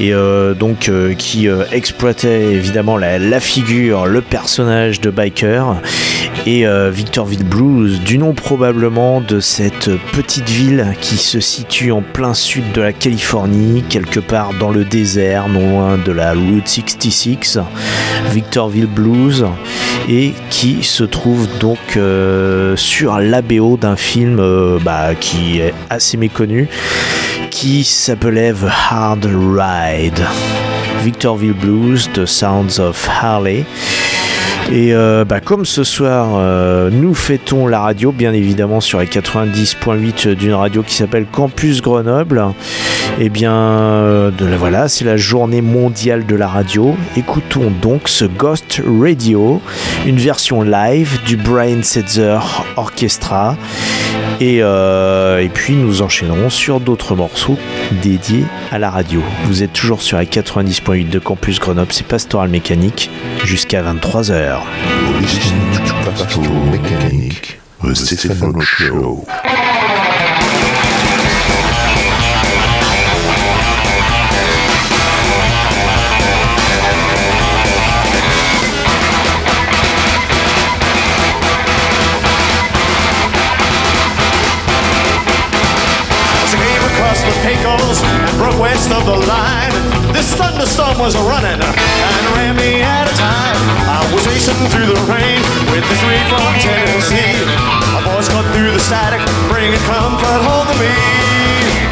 et 0.00 0.12
euh, 0.12 0.54
donc 0.54 0.88
euh, 0.88 1.14
qui 1.14 1.48
euh, 1.48 1.64
exploitait 1.72 2.52
évidemment 2.52 2.96
la, 2.96 3.40
figure, 3.40 4.06
le 4.06 4.20
personnage 4.20 5.00
de 5.00 5.10
biker, 5.10 5.76
et 6.44 6.64
Victorville 6.90 7.44
Blues, 7.44 8.00
du 8.00 8.18
nom 8.18 8.32
probablement 8.32 9.20
de 9.20 9.40
cette 9.40 9.90
petite 10.12 10.48
ville 10.48 10.94
qui 11.00 11.16
se 11.16 11.40
situe 11.40 11.90
en 11.90 12.02
plein 12.02 12.34
sud 12.34 12.70
de 12.72 12.80
la 12.80 12.92
Californie, 12.92 13.82
quelque 13.88 14.20
part 14.20 14.52
dans 14.54 14.70
le 14.70 14.84
désert, 14.84 15.48
non 15.48 15.70
loin 15.70 15.98
de 15.98 16.12
la 16.12 16.34
Route 16.34 16.68
66, 16.68 17.58
Victorville 18.30 18.86
Blues, 18.86 19.46
et 20.08 20.34
qui 20.50 20.84
se 20.84 21.02
trouve 21.02 21.48
donc 21.58 21.98
sur 22.76 23.12
l'ABO 23.30 23.76
d'un 23.76 23.96
film 23.96 24.38
euh, 24.40 24.78
bah, 24.82 25.14
qui 25.18 25.60
est 25.60 25.74
assez 25.90 26.16
méconnu, 26.16 26.68
qui 27.50 27.84
s'appelait 27.84 28.52
The 28.52 28.70
Hard 28.90 29.24
Ride. 29.26 30.24
Victorville 31.02 31.52
Blues, 31.52 32.08
The 32.14 32.26
Sounds 32.26 32.80
of 32.80 33.08
Harley. 33.08 33.64
Et 34.72 34.92
euh, 34.92 35.24
bah, 35.24 35.40
comme 35.40 35.64
ce 35.64 35.84
soir, 35.84 36.30
euh, 36.34 36.90
nous 36.90 37.14
fêtons 37.14 37.66
la 37.66 37.80
radio, 37.80 38.10
bien 38.10 38.32
évidemment, 38.32 38.80
sur 38.80 38.98
les 38.98 39.06
90.8 39.06 40.34
d'une 40.34 40.54
radio 40.54 40.82
qui 40.82 40.94
s'appelle 40.94 41.26
Campus 41.30 41.80
Grenoble. 41.82 42.44
Et 43.20 43.28
bien, 43.28 43.54
euh, 43.54 44.30
de 44.30 44.44
la, 44.44 44.56
voilà, 44.56 44.88
c'est 44.88 45.04
la 45.04 45.16
journée 45.16 45.62
mondiale 45.62 46.26
de 46.26 46.34
la 46.34 46.48
radio. 46.48 46.96
Écoutons 47.16 47.70
donc 47.80 48.08
ce 48.08 48.24
Ghost 48.24 48.82
Radio, 48.84 49.62
une 50.04 50.16
version 50.16 50.62
live 50.62 51.20
du 51.24 51.36
Brian 51.36 51.82
Setzer 51.82 52.38
Orchestra. 52.76 53.56
Euh, 54.42 55.38
et, 55.38 55.48
puis 55.48 55.74
nous 55.74 56.02
enchaînerons 56.02 56.50
sur 56.50 56.80
d'autres 56.80 57.14
morceaux 57.14 57.58
dédiés 58.02 58.44
à 58.70 58.78
la 58.78 58.90
radio. 58.90 59.22
Vous 59.44 59.62
êtes 59.62 59.72
toujours 59.72 60.02
sur 60.02 60.18
la 60.18 60.24
90.8 60.24 61.08
de 61.08 61.18
Campus 61.18 61.58
Grenoble, 61.58 61.92
c'est 61.92 62.06
Pastoral 62.06 62.48
Mécanique, 62.48 63.10
jusqu'à 63.44 63.82
23h. 63.82 64.60
And 88.02 88.36
broke 88.38 88.58
west 88.58 88.90
of 88.90 89.04
the 89.06 89.16
line. 89.28 89.72
This 90.12 90.34
thunderstorm 90.34 90.98
was 90.98 91.16
running 91.16 91.60
and 91.60 92.24
ran 92.36 92.56
me 92.56 92.82
out 92.82 93.08
of 93.08 93.16
time. 93.16 93.56
I 93.88 94.02
was 94.12 94.26
racing 94.26 94.58
through 94.68 94.92
the 94.92 95.00
rain 95.08 95.40
with 95.72 95.84
this 95.88 96.02
reed 96.04 96.26
from 96.28 96.52
Tennessee. 96.60 97.36
My 97.94 98.02
boys 98.04 98.28
cut 98.28 98.44
through 98.52 98.72
the 98.72 98.80
static, 98.80 99.22
bringing 99.48 99.80
comfort 99.88 100.40
home 100.44 100.66
to 100.68 100.76
me. 100.80 101.85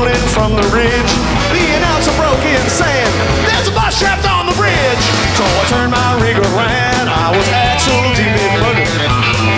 Rolling 0.00 0.28
from 0.32 0.56
the 0.56 0.64
ridge. 0.72 1.12
The 1.52 1.64
announcer 1.76 2.12
broke 2.16 2.40
in 2.48 2.62
saying, 2.72 3.12
There's 3.44 3.68
a 3.68 3.74
bus 3.76 4.00
trapped 4.00 4.24
on 4.24 4.48
the 4.48 4.56
bridge. 4.56 5.04
So 5.36 5.44
I 5.44 5.62
turned 5.68 5.92
my 5.92 6.16
rig 6.24 6.40
around, 6.40 7.06
I 7.08 7.28
was 7.36 7.46
axle 7.52 8.00
deep 8.16 8.32
in 8.32 8.52
mud. 8.64 8.80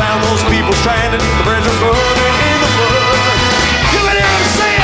Found 0.02 0.18
those 0.26 0.42
people 0.50 0.74
stranded, 0.82 1.22
the 1.22 1.44
bridge 1.46 1.62
was 1.62 1.78
burning 1.78 2.36
in 2.50 2.58
the 2.58 2.70
flood. 2.74 3.38
You 3.94 4.00
can 4.02 4.14
hear 4.18 4.34
them 4.34 4.46
saying, 4.58 4.82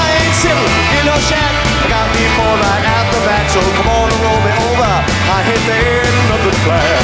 I 0.00 0.04
ain't 0.24 0.36
sitting 0.40 0.72
in 0.96 1.04
no 1.12 1.16
shack. 1.20 1.52
I 1.84 1.86
got 1.92 2.08
me 2.16 2.24
more 2.40 2.56
right 2.56 2.84
out 2.88 3.06
the 3.12 3.20
back, 3.28 3.44
so 3.52 3.60
come 3.76 3.88
on 3.92 4.08
and 4.08 4.20
roll 4.24 4.40
me 4.48 4.52
over. 4.72 4.92
I 5.28 5.38
hit 5.44 5.60
there, 5.68 6.08
nothing 6.32 6.56
flat. 6.64 7.03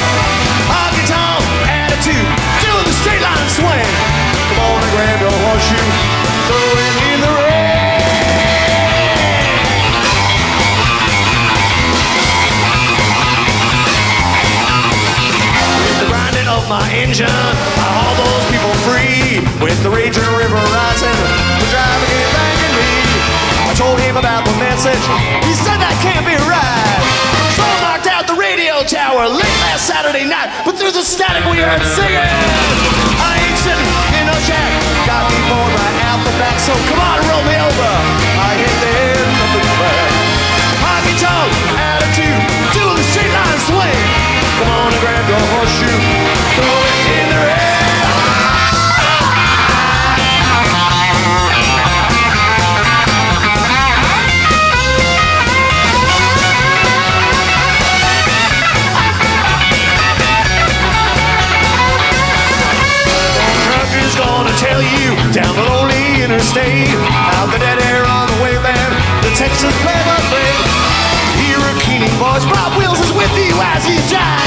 of 17.11 17.19
engine, 17.19 17.27
I 17.27 17.87
haul 17.91 18.15
those 18.23 18.45
people 18.47 18.71
free. 18.87 19.43
With 19.59 19.75
the 19.83 19.91
raging 19.91 20.23
river 20.39 20.55
rising, 20.55 21.19
the 21.59 21.67
driver 21.67 22.07
came 22.07 22.31
banging 22.31 22.75
me. 22.79 22.91
I 23.67 23.73
told 23.75 23.99
him 23.99 24.15
about 24.15 24.47
the 24.47 24.55
message. 24.55 25.03
He 25.43 25.53
said 25.59 25.79
that 25.83 25.95
can't 25.99 26.23
be 26.23 26.39
right. 26.47 27.03
So 27.55 27.63
I 27.67 27.75
knocked 27.83 28.07
out 28.07 28.31
the 28.31 28.37
radio 28.39 28.83
tower 28.87 29.27
late 29.27 29.57
last 29.67 29.91
Saturday 29.91 30.23
night. 30.23 30.49
But 30.63 30.79
through 30.79 30.95
the 30.95 31.03
static 31.03 31.43
we 31.51 31.59
heard 31.59 31.83
singing. 31.83 32.31
I 33.19 33.31
ain't 33.43 33.59
sitting 33.59 33.91
in 34.15 34.23
no 34.31 34.37
shack. 34.47 34.71
Got 35.03 35.27
me 35.27 35.39
bored 35.51 35.73
right 35.75 35.97
out 36.07 36.19
the 36.23 36.33
back. 36.39 36.57
So 36.63 36.71
come 36.87 37.01
on, 37.01 37.19
roll 37.27 37.43
me 37.43 37.55
over. 37.59 37.91
I 38.39 38.49
ain't 38.55 38.79
there, 38.79 39.19
nothing 39.35 39.67
back. 39.83 40.11
Honky 40.79 41.15
tonk 41.19 41.51
attitude, 41.75 42.39
doing 42.71 42.95
the 42.95 43.05
straight 43.11 43.33
line 43.35 43.59
swing. 43.67 43.99
Come 44.63 44.71
on 44.71 45.00
stay 66.51 66.83
out 67.39 67.47
the 67.47 67.57
dead 67.59 67.79
air 67.87 68.03
on 68.05 68.27
the 68.27 68.43
way 68.43 68.51
waveland. 68.51 68.91
The 69.23 69.31
Texas 69.39 69.73
play-by-play. 69.83 70.51
Here 71.39 71.63
a 71.63 71.73
keening 71.79 72.11
boys, 72.19 72.43
Rob 72.45 72.77
Wills 72.77 72.99
is 72.99 73.11
with 73.13 73.31
you 73.37 73.55
as 73.61 73.85
he 73.85 73.95
jives. 74.11 74.40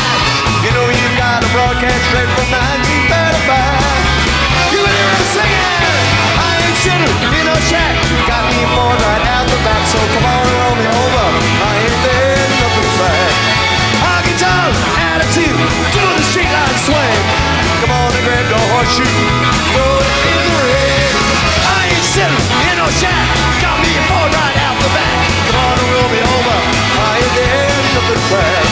Shack. 23.01 23.27
Got 23.59 23.77
me 23.83 23.93
bored 24.07 24.31
right 24.31 24.59
out 24.67 24.77
the 24.79 24.91
back. 24.95 25.19
Come 25.51 25.59
on 25.59 25.75
and 25.79 25.89
roll 25.95 26.11
me 26.15 26.21
over. 26.23 26.59
I 26.95 27.11
ain't 27.19 27.35
there, 27.35 27.75
nothing 27.99 28.23
flat. 28.31 28.65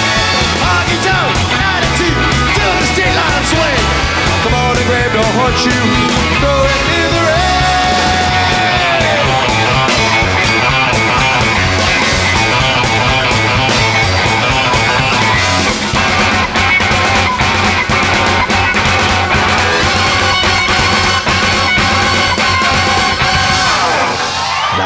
Honky 0.62 0.98
tonk 1.02 1.34
attitude, 1.58 2.22
doing 2.54 2.78
the 2.82 2.88
street 2.94 3.14
line 3.14 3.44
swing. 3.50 3.82
Come 4.46 4.54
on 4.54 4.72
and 4.78 4.86
grab 4.86 5.10
your 5.10 5.30
horseshoe, 5.38 6.31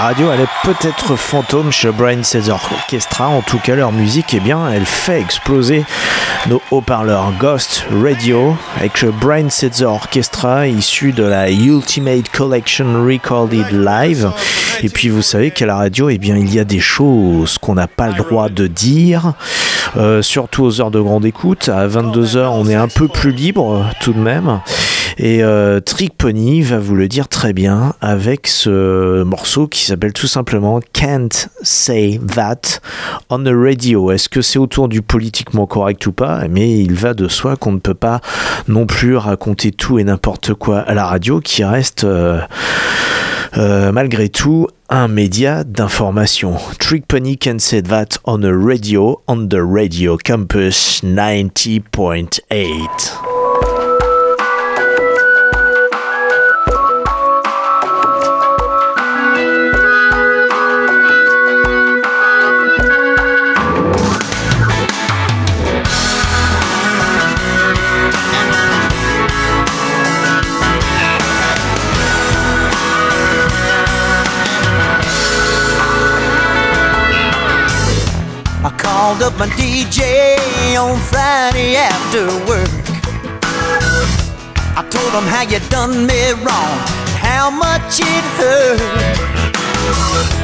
radio, 0.06 0.30
elle 0.32 0.42
est 0.42 0.48
peut-être 0.62 1.16
fantôme 1.16 1.72
chez 1.72 1.90
Brian 1.90 2.22
Setzer 2.22 2.52
Orchestra. 2.52 3.26
En 3.26 3.42
tout 3.42 3.58
cas, 3.58 3.74
leur 3.74 3.90
musique, 3.90 4.34
eh 4.34 4.38
bien, 4.38 4.70
elle 4.70 4.86
fait 4.86 5.20
exploser 5.20 5.84
nos 6.48 6.62
haut-parleurs 6.70 7.32
Ghost 7.40 7.84
Radio 7.90 8.56
avec 8.76 9.02
le 9.02 9.10
Brian 9.10 9.50
Setzer 9.50 9.86
Orchestra 9.86 10.68
issu 10.68 11.10
de 11.10 11.24
la 11.24 11.50
Ultimate 11.50 12.28
Collection 12.28 13.04
Recorded 13.04 13.72
Live. 13.72 14.30
Et 14.84 14.90
puis, 14.90 15.08
vous 15.08 15.22
savez 15.22 15.50
qu'à 15.50 15.66
la 15.66 15.74
radio, 15.74 16.08
eh 16.08 16.18
bien, 16.18 16.36
il 16.36 16.54
y 16.54 16.60
a 16.60 16.64
des 16.64 16.78
choses 16.78 17.58
qu'on 17.58 17.74
n'a 17.74 17.88
pas 17.88 18.06
le 18.06 18.14
droit 18.14 18.48
de 18.48 18.68
dire, 18.68 19.32
euh, 19.96 20.22
surtout 20.22 20.62
aux 20.62 20.80
heures 20.80 20.92
de 20.92 21.00
grande 21.00 21.24
écoute. 21.24 21.68
À 21.68 21.88
22h, 21.88 22.46
on 22.52 22.68
est 22.68 22.76
un 22.76 22.88
peu 22.88 23.08
plus 23.08 23.32
libre 23.32 23.90
tout 24.00 24.12
de 24.12 24.20
même. 24.20 24.60
Et 25.18 25.42
euh, 25.42 25.80
Trick 25.80 26.16
Pony 26.16 26.60
va 26.60 26.78
vous 26.78 26.94
le 26.94 27.08
dire 27.08 27.28
très 27.28 27.54
bien 27.54 27.94
avec 28.02 28.46
ce 28.46 29.22
morceau 29.22 29.66
qui 29.66 29.84
s'appelle 29.84 30.12
tout 30.12 30.26
simplement 30.26 30.80
Can't 30.92 31.48
Say 31.62 32.20
That 32.34 32.80
on 33.30 33.42
the 33.42 33.54
Radio. 33.54 34.10
Est-ce 34.10 34.28
que 34.28 34.42
c'est 34.42 34.58
autour 34.58 34.88
du 34.88 35.00
politiquement 35.00 35.66
correct 35.66 36.06
ou 36.06 36.12
pas? 36.12 36.42
Mais 36.50 36.80
il 36.80 36.94
va 36.94 37.14
de 37.14 37.28
soi 37.28 37.56
qu'on 37.56 37.72
ne 37.72 37.78
peut 37.78 37.94
pas 37.94 38.20
non 38.68 38.84
plus 38.84 39.16
raconter 39.16 39.72
tout 39.72 39.98
et 39.98 40.04
n'importe 40.04 40.52
quoi 40.52 40.80
à 40.80 40.92
la 40.92 41.06
radio 41.06 41.40
qui 41.40 41.64
reste 41.64 42.04
euh, 42.04 42.40
euh, 43.56 43.92
malgré 43.92 44.28
tout 44.28 44.68
un 44.90 45.08
média 45.08 45.64
d'information. 45.64 46.56
Trick 46.78 47.06
Pony 47.06 47.38
can 47.38 47.58
say 47.58 47.82
that 47.82 48.18
on 48.24 48.42
a 48.42 48.52
radio, 48.52 49.22
on 49.26 49.48
the 49.48 49.60
radio 49.60 50.18
campus 50.18 51.00
90.8. 51.02 53.35
called 79.06 79.22
up 79.22 79.38
my 79.38 79.46
DJ 79.54 80.74
on 80.74 80.98
Friday 80.98 81.76
after 81.76 82.26
work. 82.50 82.74
I 84.74 84.82
told 84.90 85.12
him 85.14 85.28
how 85.30 85.42
you 85.42 85.60
done 85.70 86.06
me 86.10 86.32
wrong, 86.42 86.74
how 87.22 87.48
much 87.48 88.00
it 88.02 88.24
hurt. 88.34 88.82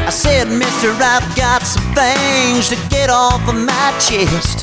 I 0.07 0.11
said, 0.11 0.47
Mister, 0.47 0.91
I've 0.95 1.27
got 1.35 1.63
some 1.67 1.83
things 1.99 2.69
to 2.69 2.79
get 2.89 3.11
off 3.11 3.43
of 3.49 3.57
my 3.57 3.89
chest. 3.99 4.63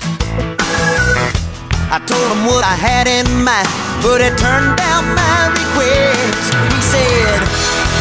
I 1.91 1.99
told 2.07 2.27
him 2.31 2.45
what 2.45 2.63
I 2.63 2.75
had 2.79 3.05
in 3.05 3.27
mind, 3.43 3.67
but 3.99 4.23
he 4.23 4.29
turned 4.39 4.77
down 4.79 5.03
my 5.11 5.39
request. 5.59 6.55
He 6.71 6.81
said, 6.93 7.39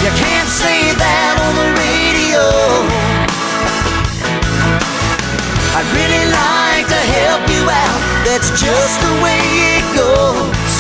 You 0.07 0.11
can't 0.15 0.51
say 0.63 0.95
that 0.95 1.35
on 1.43 1.53
the 1.59 1.69
radio. 1.83 2.98
I'd 5.79 5.87
really 5.95 6.27
like 6.27 6.89
to 6.91 7.01
help 7.23 7.47
you 7.47 7.63
out. 7.71 8.01
That's 8.27 8.51
just 8.51 8.99
the 8.99 9.15
way 9.23 9.39
it 9.79 9.87
goes. 9.95 10.75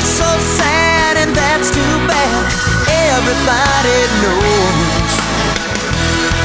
It's 0.00 0.08
so 0.08 0.30
sad 0.56 1.20
and 1.20 1.36
that's 1.36 1.68
too 1.68 1.96
bad. 2.08 2.40
Everybody 2.88 4.00
knows. 4.24 5.12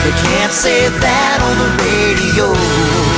They 0.04 0.12
can't 0.28 0.52
say 0.52 0.90
that 0.90 1.40
on 1.48 1.56
the 1.64 1.72
radio. 1.88 3.17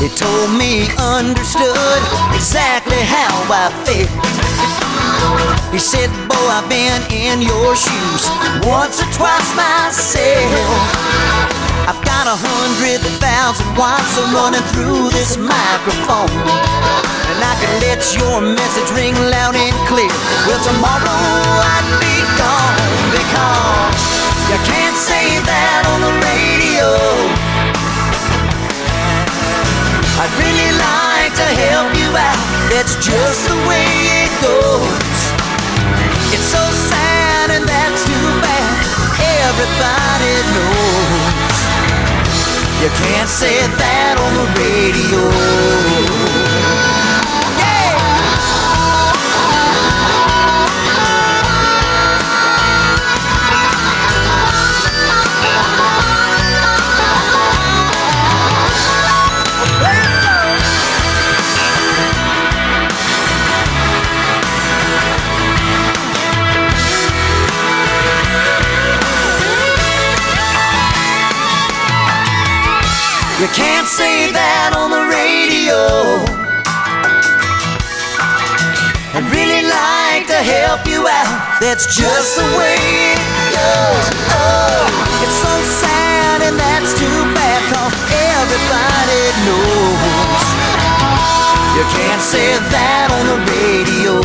He 0.00 0.08
told 0.08 0.56
me 0.56 0.88
understood 0.96 2.00
exactly 2.32 2.96
how 3.04 3.36
I 3.52 3.68
felt. 3.84 4.08
He 5.68 5.78
said, 5.78 6.08
Boy, 6.24 6.40
I've 6.48 6.64
been 6.72 7.04
in 7.12 7.44
your 7.44 7.76
shoes 7.76 8.24
once 8.64 9.04
or 9.04 9.08
twice 9.12 9.52
myself. 9.52 10.80
I've 11.84 12.00
got 12.00 12.24
a 12.24 12.32
hundred 12.32 13.04
thousand 13.20 13.68
watts 13.76 14.16
running 14.32 14.64
through 14.72 15.12
this 15.12 15.36
microphone. 15.36 16.32
And 16.32 17.38
I 17.44 17.52
can 17.60 17.72
let 17.84 18.00
your 18.16 18.40
message 18.40 18.88
ring 18.96 19.12
loud 19.28 19.52
and 19.52 19.76
clear. 19.84 20.08
Well, 20.48 20.64
tomorrow 20.64 21.12
I'd 21.76 21.88
be 22.00 22.16
gone 22.40 22.80
because 23.12 24.00
you 24.48 24.56
can't 24.64 24.96
say 24.96 25.44
that 25.44 25.84
on 25.92 26.00
the 26.08 26.12
radio. 26.24 27.49
I'd 30.20 30.28
really 30.36 30.72
like 30.76 31.32
to 31.32 31.48
help 31.64 31.96
you 31.96 32.12
out. 32.12 32.36
That's 32.68 32.92
just 33.00 33.48
the 33.48 33.56
way 33.64 33.88
it 34.20 34.32
goes. 34.44 35.16
It's 36.36 36.44
so 36.44 36.60
sad 36.92 37.48
and 37.48 37.64
that's 37.64 38.04
too 38.04 38.28
bad. 38.44 38.84
Everybody 39.48 40.34
knows. 40.52 41.56
You 42.84 42.90
can't 43.00 43.30
say 43.30 43.64
that 43.64 44.20
on 44.20 44.32
the 44.36 44.44
radio. 44.60 46.19
Say 73.90 74.30
that 74.30 74.70
on 74.78 74.94
the 74.94 75.02
radio. 75.10 76.22
I'd 79.18 79.26
really 79.34 79.66
like 79.66 80.30
to 80.30 80.38
help 80.38 80.86
you 80.86 81.10
out. 81.10 81.58
That's 81.58 81.90
just 81.90 82.38
the 82.38 82.46
way 82.54 82.78
it 82.78 83.18
goes. 83.50 84.06
Oh, 84.30 84.86
it's 85.26 85.38
so 85.42 85.54
sad 85.82 86.38
and 86.46 86.54
that's 86.54 86.94
too 86.94 87.20
bad 87.34 87.60
cause 87.74 87.90
everybody 88.30 89.22
knows. 89.42 90.46
You 91.74 91.82
can't 91.90 92.22
say 92.22 92.62
that 92.70 93.10
on 93.10 93.26
the 93.26 93.42
radio. 93.42 94.22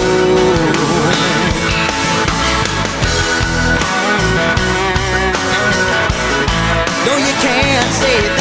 No, 7.10 7.14
you 7.18 7.34
can't 7.42 7.92
say 7.98 8.30
that. 8.30 8.35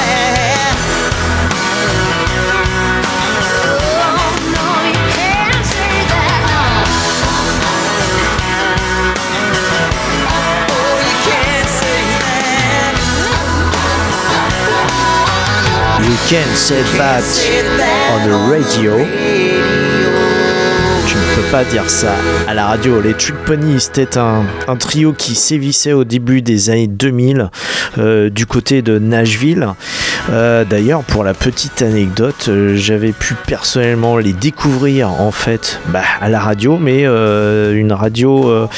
That. 16.31 16.31
You 16.31 16.39
can 16.39 16.55
say 16.55 16.83
that 16.83 17.22
on 18.12 18.51
radio. 18.51 18.93
Tu 21.07 21.16
ne 21.16 21.35
peux 21.37 21.51
pas 21.51 21.64
dire 21.64 21.89
ça 21.89 22.14
à 22.49 22.55
la 22.55 22.66
radio. 22.66 23.01
Les 23.01 23.14
Trick 23.14 23.37
Pony, 23.45 23.81
c'était 23.81 24.18
un, 24.18 24.45
un 24.66 24.77
trio 24.77 25.12
qui 25.12 25.35
sévissait 25.35 25.93
au 25.93 26.05
début 26.05 26.43
des 26.43 26.70
années 26.70 26.87
2000 26.87 27.51
euh, 27.99 28.31
du 28.31 28.47
côté 28.47 28.83
de 28.83 28.99
Nashville. 28.99 29.68
Euh, 30.31 30.64
D'ailleurs, 30.64 31.03
pour 31.03 31.25
la 31.25 31.35
petite 31.35 31.83
anecdote, 31.83 32.47
euh, 32.49 32.77
j'avais 32.77 33.12
pu 33.12 33.35
personnellement 33.35 34.16
les 34.16 34.33
découvrir 34.33 35.11
en 35.11 35.31
fait 35.31 35.81
bah, 35.89 36.03
à 36.20 36.29
la 36.29 36.41
radio, 36.41 36.79
mais 36.79 37.03
euh, 37.05 37.75
une 37.75 37.93
radio 37.93 38.68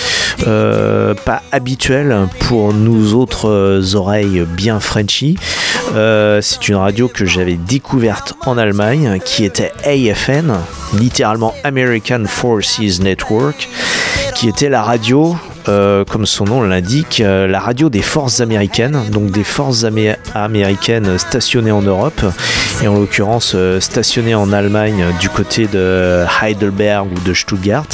pas 0.45 1.43
habituelle 1.53 2.15
pour 2.41 2.75
nous 2.75 3.15
autres 3.15 3.95
oreilles 3.95 4.45
bien 4.47 4.81
Frenchy. 4.81 5.39
C'est 5.95 6.69
une 6.69 6.75
radio 6.75 7.09
que 7.09 7.25
j'avais 7.25 7.55
découverte 7.57 8.35
en 8.45 8.59
Allemagne, 8.59 9.19
qui 9.25 9.45
était 9.45 9.73
AFN, 9.85 10.53
littéralement 10.99 11.55
American 11.65 12.25
Forces 12.27 13.01
Network, 13.01 13.69
qui 14.35 14.49
était 14.49 14.69
la 14.69 14.83
radio 14.83 15.37
euh, 15.69 16.05
comme 16.05 16.27
son 16.27 16.45
nom 16.45 16.63
l'indique, 16.63 17.21
euh, 17.21 17.47
la 17.47 17.61
radio 17.61 17.89
des 17.89 18.03
forces 18.03 18.41
américaines, 18.41 18.99
donc 19.11 19.31
des 19.31 19.45
forces 19.45 19.85
amé- 19.85 20.17
américaines 20.35 21.19
stationnées 21.19 21.71
en 21.73 21.83
Europe, 21.83 22.21
et 22.83 22.89
en 22.89 22.95
l'occurrence 22.95 23.53
euh, 23.55 23.81
stationnées 23.81 24.35
en 24.35 24.53
Allemagne 24.53 25.05
du 25.21 25.29
côté 25.29 25.67
de 25.67 26.25
Heidelberg 26.43 27.09
ou 27.13 27.21
de 27.29 27.35
Stuttgart. 27.35 27.87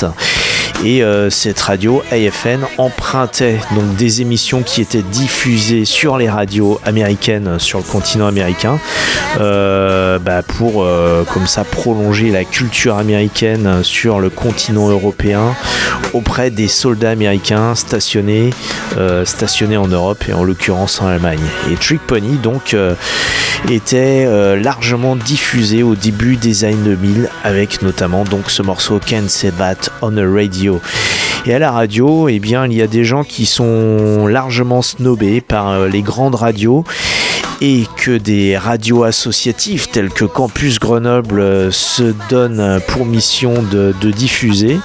Et 0.85 1.05
euh, 1.05 1.31
cette 1.31 1.61
radio 1.61 2.03
AFN 2.11 2.65
empruntait 2.77 3.59
donc 3.77 3.95
des 3.95 4.21
émissions 4.21 4.63
qui 4.63 4.81
étaient 4.81 5.03
diffusées 5.03 5.85
sur 5.85 6.17
les 6.17 6.29
radios 6.29 6.81
américaines 6.85 7.61
sur 7.61 7.79
le 7.79 7.85
continent 7.85 8.27
américain 8.27 8.81
euh, 9.41 10.19
bah, 10.19 10.43
pour 10.43 10.83
euh, 10.83 11.23
comme 11.23 11.47
ça 11.47 11.63
prolonger 11.63 12.31
la 12.31 12.43
culture 12.43 12.97
américaine 12.97 13.85
sur 13.85 14.19
le 14.19 14.29
continent 14.29 14.89
européen 14.89 15.55
auprès 16.15 16.51
des 16.51 16.67
soldats 16.67 17.11
américains 17.11 17.77
stationnés, 17.77 18.51
en 18.97 19.89
Europe 19.89 20.25
et 20.29 20.33
en 20.33 20.43
l'occurrence 20.43 21.01
en 21.01 21.07
Allemagne. 21.07 21.41
Et 21.71 21.77
Trick 21.77 22.01
Pony 22.07 22.39
donc 22.39 22.77
était 23.71 24.27
largement 24.57 25.17
diffusé 25.17 25.83
au 25.83 25.95
début 25.95 26.37
des 26.37 26.65
années 26.65 26.97
2000 26.97 27.31
avec 27.45 27.83
notamment 27.83 28.25
donc 28.25 28.51
ce 28.51 28.63
morceau 28.63 28.99
Can't 28.99 29.29
Say 29.29 29.53
That 29.53 29.91
on 30.03 30.17
a 30.17 30.27
Radio. 30.27 30.72
Et 31.45 31.55
à 31.55 31.59
la 31.59 31.73
radio, 31.73 32.29
eh 32.29 32.37
il 32.37 32.73
y 32.73 32.83
a 32.83 32.87
des 32.87 33.05
gens 33.05 33.25
qui 33.25 33.47
sont 33.47 34.27
largement 34.29 34.81
snobés 34.81 35.41
par 35.41 35.71
euh, 35.71 35.89
les 35.89 36.03
grandes 36.03 36.37
radios 36.37 36.85
et 37.61 37.85
que 37.97 38.17
des 38.17 38.57
radios 38.57 39.03
associatives 39.03 39.89
telles 39.89 40.11
que 40.11 40.25
Campus 40.25 40.79
Grenoble 40.79 41.41
euh, 41.41 41.71
se 41.71 42.15
donnent 42.31 42.81
pour 42.89 43.07
mission 43.07 43.55
de 43.63 44.11
diffuser. 44.11 44.79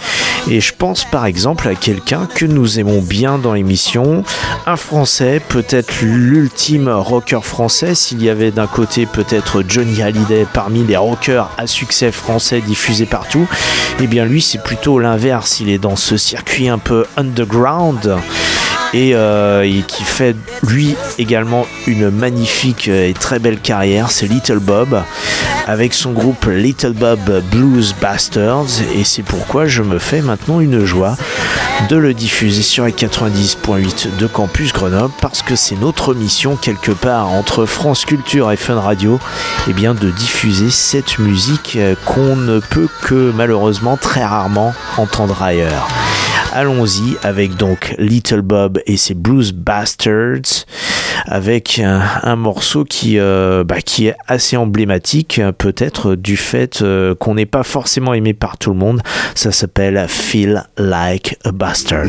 Et 0.49 0.61
je 0.61 0.73
pense 0.73 1.03
par 1.03 1.25
exemple 1.25 1.67
à 1.67 1.75
quelqu'un 1.75 2.25
que 2.25 2.45
nous 2.45 2.79
aimons 2.79 3.01
bien 3.01 3.37
dans 3.37 3.53
l'émission, 3.53 4.23
un 4.65 4.77
Français, 4.77 5.41
peut-être 5.45 6.01
l'ultime 6.01 6.87
rocker 6.87 7.41
français, 7.43 7.95
s'il 7.95 8.23
y 8.23 8.29
avait 8.29 8.51
d'un 8.51 8.67
côté 8.67 9.05
peut-être 9.05 9.63
Johnny 9.67 10.01
Hallyday 10.01 10.47
parmi 10.53 10.85
les 10.85 10.95
rockers 10.95 11.49
à 11.57 11.67
succès 11.67 12.13
français 12.13 12.61
diffusés 12.61 13.05
partout, 13.05 13.45
et 13.99 14.07
bien 14.07 14.23
lui 14.23 14.41
c'est 14.41 14.63
plutôt 14.63 14.99
l'inverse, 14.99 15.59
il 15.59 15.69
est 15.69 15.79
dans 15.79 15.97
ce 15.97 16.15
circuit 16.15 16.69
un 16.69 16.79
peu 16.79 17.05
underground 17.17 18.15
et, 18.93 19.15
euh, 19.15 19.63
et 19.63 19.83
qui 19.87 20.03
fait 20.03 20.35
lui 20.63 20.95
également 21.17 21.65
une 21.87 22.09
magnifique 22.09 22.87
et 22.87 23.13
très 23.13 23.39
belle 23.39 23.59
carrière, 23.59 24.11
c'est 24.11 24.27
Little 24.27 24.59
Bob 24.59 25.01
avec 25.67 25.93
son 25.93 26.13
groupe 26.13 26.45
Little 26.45 26.93
Bob 26.93 27.43
Blues 27.51 27.93
Bastards 28.01 28.81
et 28.95 29.03
c'est 29.03 29.23
pourquoi 29.23 29.65
je 29.65 29.83
me 29.83 29.99
fais 29.99 30.21
maintenant 30.21 30.61
une 30.61 30.85
joie 30.85 31.17
de 31.89 31.97
le 31.97 32.13
diffuser 32.13 32.61
sur 32.61 32.85
les 32.85 32.93
90.8 32.93 34.17
de 34.17 34.27
Campus 34.27 34.71
Grenoble 34.71 35.13
parce 35.21 35.41
que 35.41 35.55
c'est 35.55 35.75
notre 35.75 36.13
mission 36.13 36.55
quelque 36.55 36.91
part 36.91 37.29
entre 37.29 37.65
France 37.65 38.05
Culture 38.05 38.51
et 38.51 38.57
Fun 38.57 38.79
Radio 38.79 39.19
et 39.69 39.73
bien 39.73 39.93
de 39.93 40.09
diffuser 40.09 40.69
cette 40.69 41.19
musique 41.19 41.75
euh, 41.75 41.95
qu'on 42.05 42.35
ne 42.35 42.59
peut 42.59 42.87
que 43.01 43.31
malheureusement 43.35 43.97
très 43.97 44.23
rarement 44.23 44.73
entendre 44.97 45.41
ailleurs. 45.43 45.87
Allons-y 46.53 47.17
avec 47.23 47.55
donc 47.55 47.95
Little 47.97 48.41
Bob 48.41 48.79
et 48.85 48.97
ses 48.97 49.13
Blues 49.13 49.51
Bastards 49.51 50.65
avec 51.25 51.79
un, 51.79 52.35
morceau 52.35 52.83
qui, 52.83 53.19
euh, 53.19 53.63
bah, 53.63 53.81
qui 53.81 54.07
est 54.07 54.15
assez 54.27 54.55
emblématique 54.57 55.39
euh, 55.39 55.51
peut-être 55.51 56.15
du 56.15 56.37
fait 56.37 56.81
euh, 56.81 57.15
qu'on 57.15 57.35
n'est 57.35 57.45
pas 57.45 57.63
forcément 57.63 58.13
aimé 58.13 58.33
par 58.33 58.57
tout 58.57 58.71
le 58.71 58.77
monde. 58.77 59.01
Ça 59.35 59.51
s'appelle 59.51 60.05
Feel 60.07 60.65
Like 60.77 61.37
a 61.43 61.51
Bastard. 61.51 62.07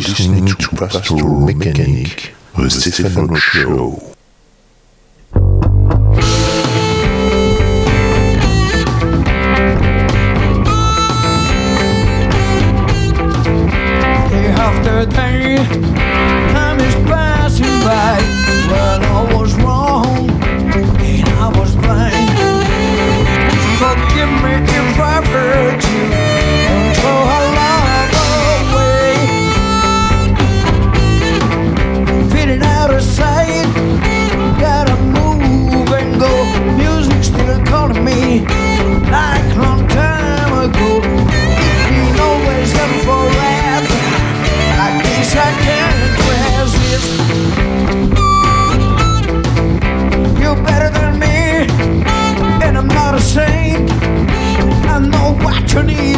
Trinity. 55.68 56.17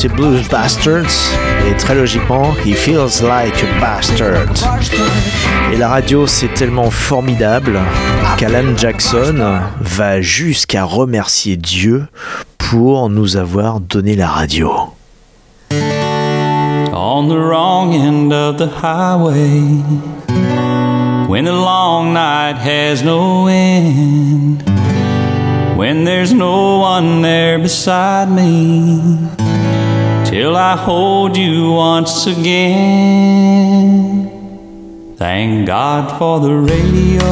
Ses 0.00 0.08
Blues 0.08 0.48
Bastards. 0.48 1.36
Et 1.68 1.76
très 1.76 1.94
logiquement, 1.94 2.54
He 2.64 2.72
Feels 2.72 3.20
Like 3.22 3.62
a 3.62 3.80
Bastard. 3.82 4.48
Et 5.70 5.76
la 5.76 5.88
radio, 5.88 6.26
c'est 6.26 6.54
tellement 6.54 6.88
formidable 6.90 7.78
qu'Alan 8.38 8.78
Jackson 8.78 9.60
va 9.78 10.22
jusqu'à 10.22 10.84
remercier 10.84 11.58
Dieu 11.58 12.06
pour 12.56 13.10
nous 13.10 13.36
avoir 13.36 13.78
donné 13.78 14.16
la 14.16 14.28
radio. 14.28 14.72
On 16.94 17.28
the 17.28 17.36
wrong 17.36 17.94
end 17.94 18.32
of 18.32 18.56
the 18.56 18.70
highway, 18.82 19.82
when 21.28 21.44
the 21.44 21.52
long 21.52 22.14
night 22.14 22.56
has 22.56 23.04
no 23.04 23.48
end, 23.48 24.62
when 25.76 26.06
there's 26.06 26.32
no 26.32 26.78
one 26.78 27.20
there 27.20 27.58
beside 27.58 28.30
me, 28.30 29.18
till 30.30 30.56
I 30.56 30.76
hold 30.76 31.36
you 31.36 31.72
once 31.72 32.28
again. 32.28 33.50
Thank 35.16 35.66
God 35.66 36.16
for 36.20 36.38
the 36.38 36.54
radio. 36.54 37.28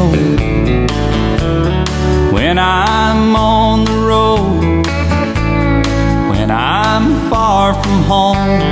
When 2.32 2.58
I'm 2.58 3.36
on 3.36 3.84
the 3.84 3.98
road, 4.12 4.84
when 6.32 6.50
I'm 6.50 7.30
far 7.30 7.72
from 7.80 8.02
home, 8.02 8.62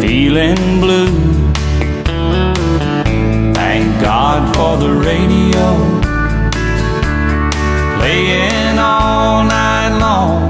feeling 0.00 0.80
blue. 0.80 1.14
Thank 3.54 3.86
God 4.00 4.52
for 4.56 4.76
the 4.84 4.92
radio, 5.10 5.66
playing 7.98 8.78
all 8.80 9.44
night 9.44 9.92
long, 10.00 10.48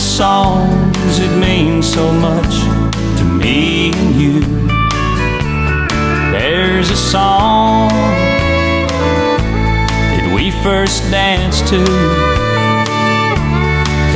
songs 0.00 1.18
that 1.18 1.38
means 1.38 1.92
so 1.92 2.10
much 2.10 2.54
to 3.18 3.24
me 3.24 3.92
and 3.92 4.14
you. 4.20 4.40
There's 6.32 6.90
a 6.90 6.96
song 6.96 7.90
that 10.16 10.32
we 10.34 10.50
first 10.62 11.02
danced 11.10 11.66
to, 11.68 11.84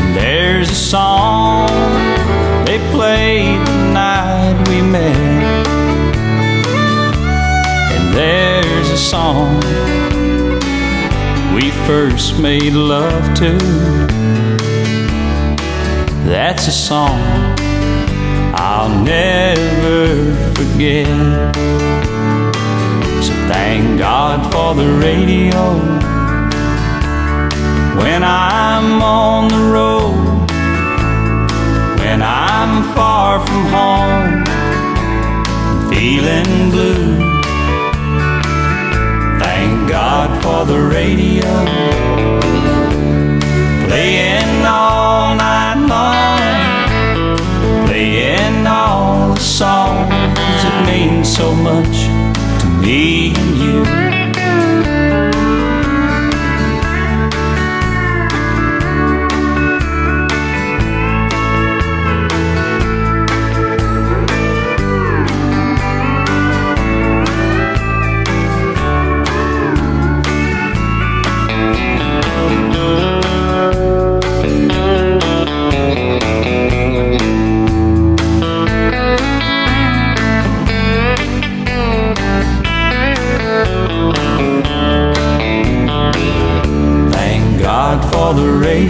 and 0.00 0.16
there's 0.16 0.70
a 0.70 0.74
song 0.74 1.68
they 2.64 2.78
played 2.90 3.60
the 3.66 3.92
night 3.92 4.56
we 4.68 4.80
met. 4.80 5.66
And 7.94 8.14
there's 8.14 8.90
a 8.90 8.98
song 8.98 9.60
we 11.54 11.70
first 11.86 12.40
made 12.40 12.72
love 12.72 13.34
to. 13.34 14.23
That's 16.24 16.66
a 16.68 16.72
song 16.72 17.20
I'll 18.56 19.02
never 19.04 20.34
forget. 20.54 21.06
So 23.22 23.32
thank 23.46 23.98
God 23.98 24.50
for 24.52 24.74
the 24.74 24.90
radio. 25.02 25.60
When 28.02 28.22
I'm 28.24 29.02
on 29.02 29.48
the 29.48 29.64
road, 29.72 30.50
when 32.00 32.22
I'm 32.22 32.94
far 32.94 33.44
from 33.46 33.64
home, 33.76 34.44
feeling 35.90 36.70
blue. 36.70 37.18
Thank 39.38 39.90
God 39.90 40.42
for 40.42 40.64
the 40.64 40.80
radio, 40.80 41.44
so 51.34 51.52
much 51.52 52.06
to 52.60 52.68
me 52.80 53.34
and 53.34 53.56
you. 53.58 53.93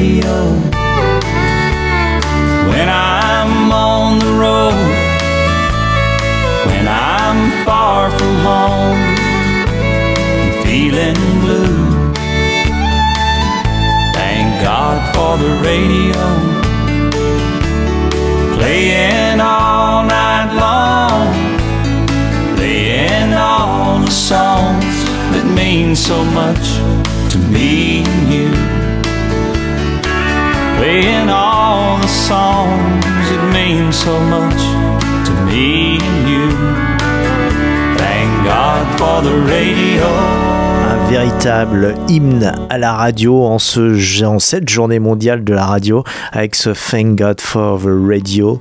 Radio. 0.05 0.37
When 2.69 2.89
I'm 2.89 3.73
on 3.73 4.19
the 4.19 4.33
road, 4.45 4.89
when 6.69 6.87
I'm 6.87 7.65
far 7.65 8.11
from 8.11 8.35
home, 8.51 9.01
feeling 10.65 11.21
blue. 11.45 12.13
Thank 14.13 14.49
God 14.63 14.99
for 15.15 15.33
the 15.45 15.53
radio. 15.71 16.25
Playing 18.57 19.41
all 19.41 20.05
night 20.05 20.51
long, 20.65 21.29
playing 22.57 23.33
all 23.33 24.01
the 24.01 24.11
songs 24.11 24.97
that 25.33 25.47
mean 25.57 25.97
so 25.97 26.25
much 26.41 26.94
Playing 30.79 31.25
véritable 41.15 41.95
hymne 42.09 42.53
à 42.71 42.79
la 42.79 42.93
radio 42.93 43.45
en 43.45 43.59
cette 44.39 44.69
journée 44.69 44.99
mondiale 44.99 45.45
de 45.45 45.53
la 45.53 45.65
radio 45.65 46.03
avec 46.33 46.55
ce 46.55 46.71
Thank 46.71 47.19
God 47.19 47.41
for 47.41 47.79
the 47.79 47.87
Radio. 47.87 48.59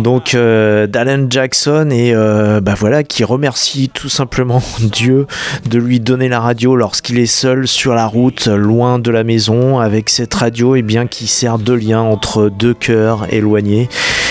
Donc 0.00 0.34
euh, 0.34 0.86
Jackson 1.28 1.88
et 1.90 2.14
euh, 2.14 2.60
bah 2.60 2.74
voilà 2.76 3.02
qui 3.02 3.24
remercie 3.24 3.90
tout 3.92 4.08
simplement 4.08 4.62
Dieu 4.80 5.26
de 5.68 5.78
lui 5.78 6.00
donner 6.00 6.28
la 6.28 6.40
radio 6.40 6.76
lorsqu'il 6.76 7.18
est 7.18 7.26
seul 7.26 7.66
sur 7.66 7.94
la 7.94 8.06
route 8.06 8.46
loin 8.46 8.98
de 8.98 9.10
la 9.10 9.24
maison 9.24 9.78
avec 9.78 10.10
cette 10.10 10.34
radio 10.34 10.76
et 10.76 10.82
bien 10.82 11.06
qui 11.06 11.26
sert 11.26 11.58
de 11.58 11.72
lien 11.72 12.00
entre 12.00 12.48
deux 12.48 12.74
cœurs 12.74 13.26
éloignés. 13.32 13.88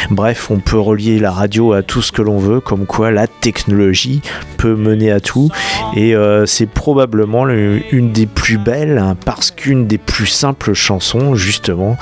Bref, 0.10 0.50
on 0.52 0.60
peut 0.60 0.80
relier 0.80 1.20
la 1.20 1.32
radio 1.32 1.74
à 1.74 1.84
tout 1.84 2.02
ce 2.02 2.12
que 2.12 2.22
l'on 2.22 2.38
veut, 2.38 2.60
comme 2.60 2.86
quoi 2.86 3.12
la 3.12 3.28
technologie 3.28 4.22
peut 4.58 4.76
mener 4.76 5.12
à 5.12 5.20
tout. 5.20 5.50
Et 5.96 6.16
euh, 6.16 6.46
c'est 6.46 6.66
probablement 6.66 7.46
le- 7.46 7.82
une 7.92 8.12
des 8.12 8.26
plus 8.26 8.58
belles, 8.58 8.98
hein, 8.98 9.16
parce 9.26 9.52
qu'une 9.52 9.88
des 9.88 9.98
plus 9.98 10.28
simples 10.28 10.74
chansons, 10.74 11.36
justement, 11.36 11.98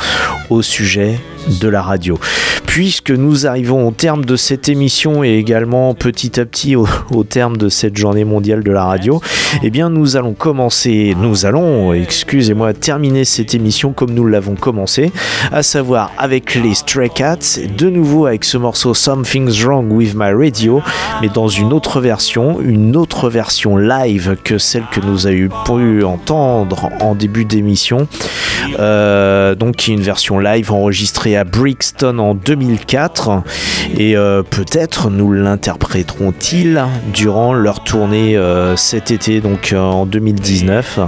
au 0.49 0.61
sujet 0.61 1.19
de 1.61 1.67
la 1.67 1.81
radio. 1.81 2.17
Puisque 2.65 3.11
nous 3.11 3.47
arrivons 3.47 3.87
au 3.87 3.91
terme 3.91 4.25
de 4.25 4.35
cette 4.35 4.67
émission 4.67 5.23
et 5.23 5.35
également 5.37 5.93
petit 5.93 6.39
à 6.39 6.45
petit 6.45 6.75
au, 6.75 6.87
terme 7.23 7.55
de 7.55 7.69
cette 7.69 7.95
journée 7.95 8.25
mondiale 8.25 8.63
de 8.63 8.71
la 8.71 8.83
radio, 8.83 9.21
eh 9.63 9.69
bien 9.69 9.89
nous 9.89 10.17
allons 10.17 10.33
commencer, 10.33 11.15
nous 11.17 11.45
allons, 11.45 11.93
excusez-moi, 11.93 12.73
terminer 12.73 13.23
cette 13.23 13.53
émission 13.53 13.93
comme 13.93 14.11
nous 14.13 14.25
l'avons 14.27 14.55
commencé, 14.55 15.11
à 15.51 15.63
savoir 15.63 16.11
avec 16.17 16.55
les 16.55 16.73
Stray 16.73 17.09
Cats, 17.09 17.59
nouveau 17.89 18.25
avec 18.25 18.43
ce 18.43 18.57
morceau 18.57 18.93
Something's 18.93 19.63
Wrong 19.63 19.91
with 19.91 20.13
My 20.15 20.31
Radio, 20.31 20.81
mais 21.21 21.29
dans 21.29 21.47
une 21.47 21.73
autre 21.73 21.99
version, 21.99 22.59
une 22.61 22.95
autre 22.95 23.29
version 23.29 23.77
live 23.77 24.37
que 24.43 24.57
celle 24.57 24.85
que 24.91 24.99
nous 24.99 25.27
avons 25.27 25.49
pu 25.65 26.03
entendre 26.03 26.89
en 27.01 27.15
début 27.15 27.45
d'émission. 27.45 28.07
Euh, 28.79 29.55
donc 29.55 29.87
une 29.87 30.01
version 30.01 30.39
live 30.39 30.71
enregistrée 30.71 31.37
à 31.37 31.43
Brixton 31.43 32.19
en 32.19 32.33
2004 32.33 33.43
et 33.97 34.17
euh, 34.17 34.43
peut-être 34.43 35.09
nous 35.09 35.31
l'interpréteront-ils 35.31 36.83
durant 37.13 37.53
leur 37.53 37.83
tournée 37.83 38.37
euh, 38.37 38.75
cet 38.75 39.11
été 39.11 39.41
donc 39.41 39.73
en 39.77 40.05
2019 40.05 40.99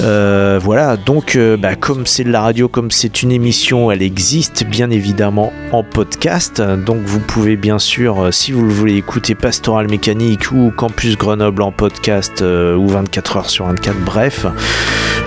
euh, 0.00 0.58
voilà, 0.62 0.96
donc 0.96 1.36
euh, 1.36 1.56
bah, 1.56 1.74
comme 1.76 2.06
c'est 2.06 2.24
de 2.24 2.30
la 2.30 2.40
radio, 2.40 2.68
comme 2.68 2.90
c'est 2.90 3.22
une 3.22 3.32
émission, 3.32 3.90
elle 3.90 4.02
existe 4.02 4.64
bien 4.64 4.90
évidemment 4.90 5.52
en 5.72 5.82
podcast. 5.82 6.62
Donc 6.62 6.98
vous 7.04 7.20
pouvez 7.20 7.56
bien 7.56 7.78
sûr, 7.78 8.20
euh, 8.20 8.30
si 8.30 8.52
vous 8.52 8.62
le 8.62 8.72
voulez, 8.72 8.96
écouter 8.96 9.34
Pastoral 9.34 9.88
Mécanique 9.88 10.52
ou 10.52 10.72
Campus 10.74 11.16
Grenoble 11.16 11.62
en 11.62 11.72
podcast 11.72 12.42
ou 12.42 12.86
24 12.88 13.36
heures 13.36 13.50
sur 13.50 13.66
24, 13.66 13.98
bref. 14.04 14.46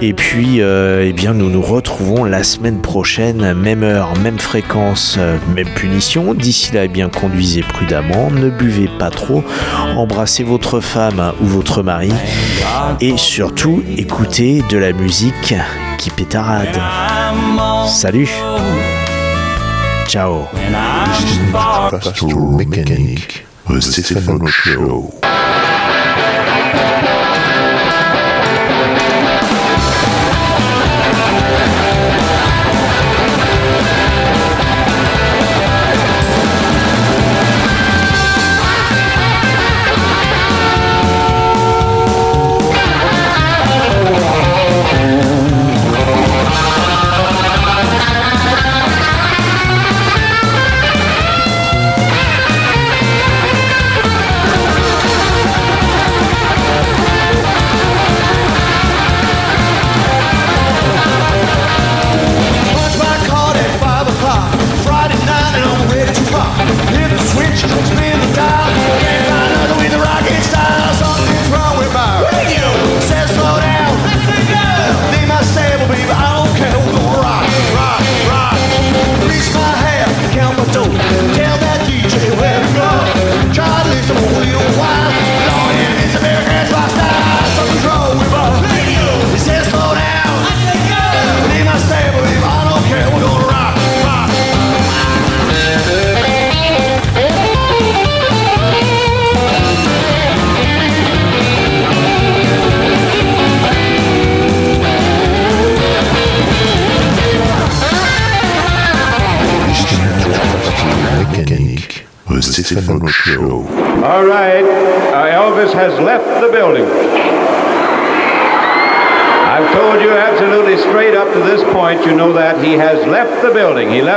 Et 0.00 0.14
puis, 0.14 0.62
euh, 0.62 1.04
eh 1.06 1.12
bien, 1.12 1.34
nous 1.34 1.50
nous 1.50 1.60
retrouvons 1.60 2.24
la 2.24 2.44
semaine 2.44 2.80
prochaine, 2.80 3.52
même 3.52 3.82
heure, 3.82 4.18
même 4.20 4.38
fréquence, 4.38 5.16
euh, 5.18 5.36
même 5.54 5.68
punition. 5.74 6.32
D'ici 6.32 6.72
là, 6.72 6.86
eh 6.86 6.88
bien, 6.88 7.10
conduisez 7.10 7.60
prudemment, 7.60 8.30
ne 8.30 8.48
buvez 8.48 8.88
pas 8.98 9.10
trop, 9.10 9.44
embrassez 9.96 10.44
votre 10.44 10.80
femme 10.80 11.34
ou 11.42 11.46
votre 11.46 11.82
mari, 11.82 12.12
et 13.02 13.18
surtout, 13.18 13.82
écoutez 13.98 14.62
de 14.70 14.78
la 14.78 14.92
musique 14.92 15.54
qui 15.98 16.08
pétarade. 16.08 16.80
Salut 17.86 18.30
Ciao 20.08 20.48
Pastoral 21.52 22.56
Mécanique, 22.56 23.44
the 23.66 23.78
Stephen 23.82 24.46
Show. 24.46 25.12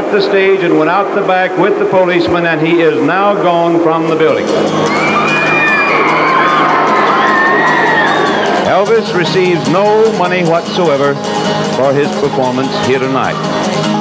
Left 0.02 0.14
the 0.14 0.22
stage 0.22 0.64
and 0.64 0.80
went 0.80 0.90
out 0.90 1.14
the 1.14 1.22
back 1.28 1.56
with 1.60 1.78
the 1.78 1.86
policeman, 1.86 2.46
and 2.48 2.66
he 2.66 2.82
is 2.82 3.00
now 3.04 3.36
gone 3.36 3.80
from 3.84 4.10
the 4.10 4.16
building. 4.16 4.46
Elvis 8.66 9.16
receives 9.16 9.70
no 9.70 10.12
money 10.18 10.44
whatsoever 10.44 11.14
for 11.76 11.94
his 11.94 12.10
performance 12.20 12.74
here 12.88 13.00
tonight. 13.00 14.01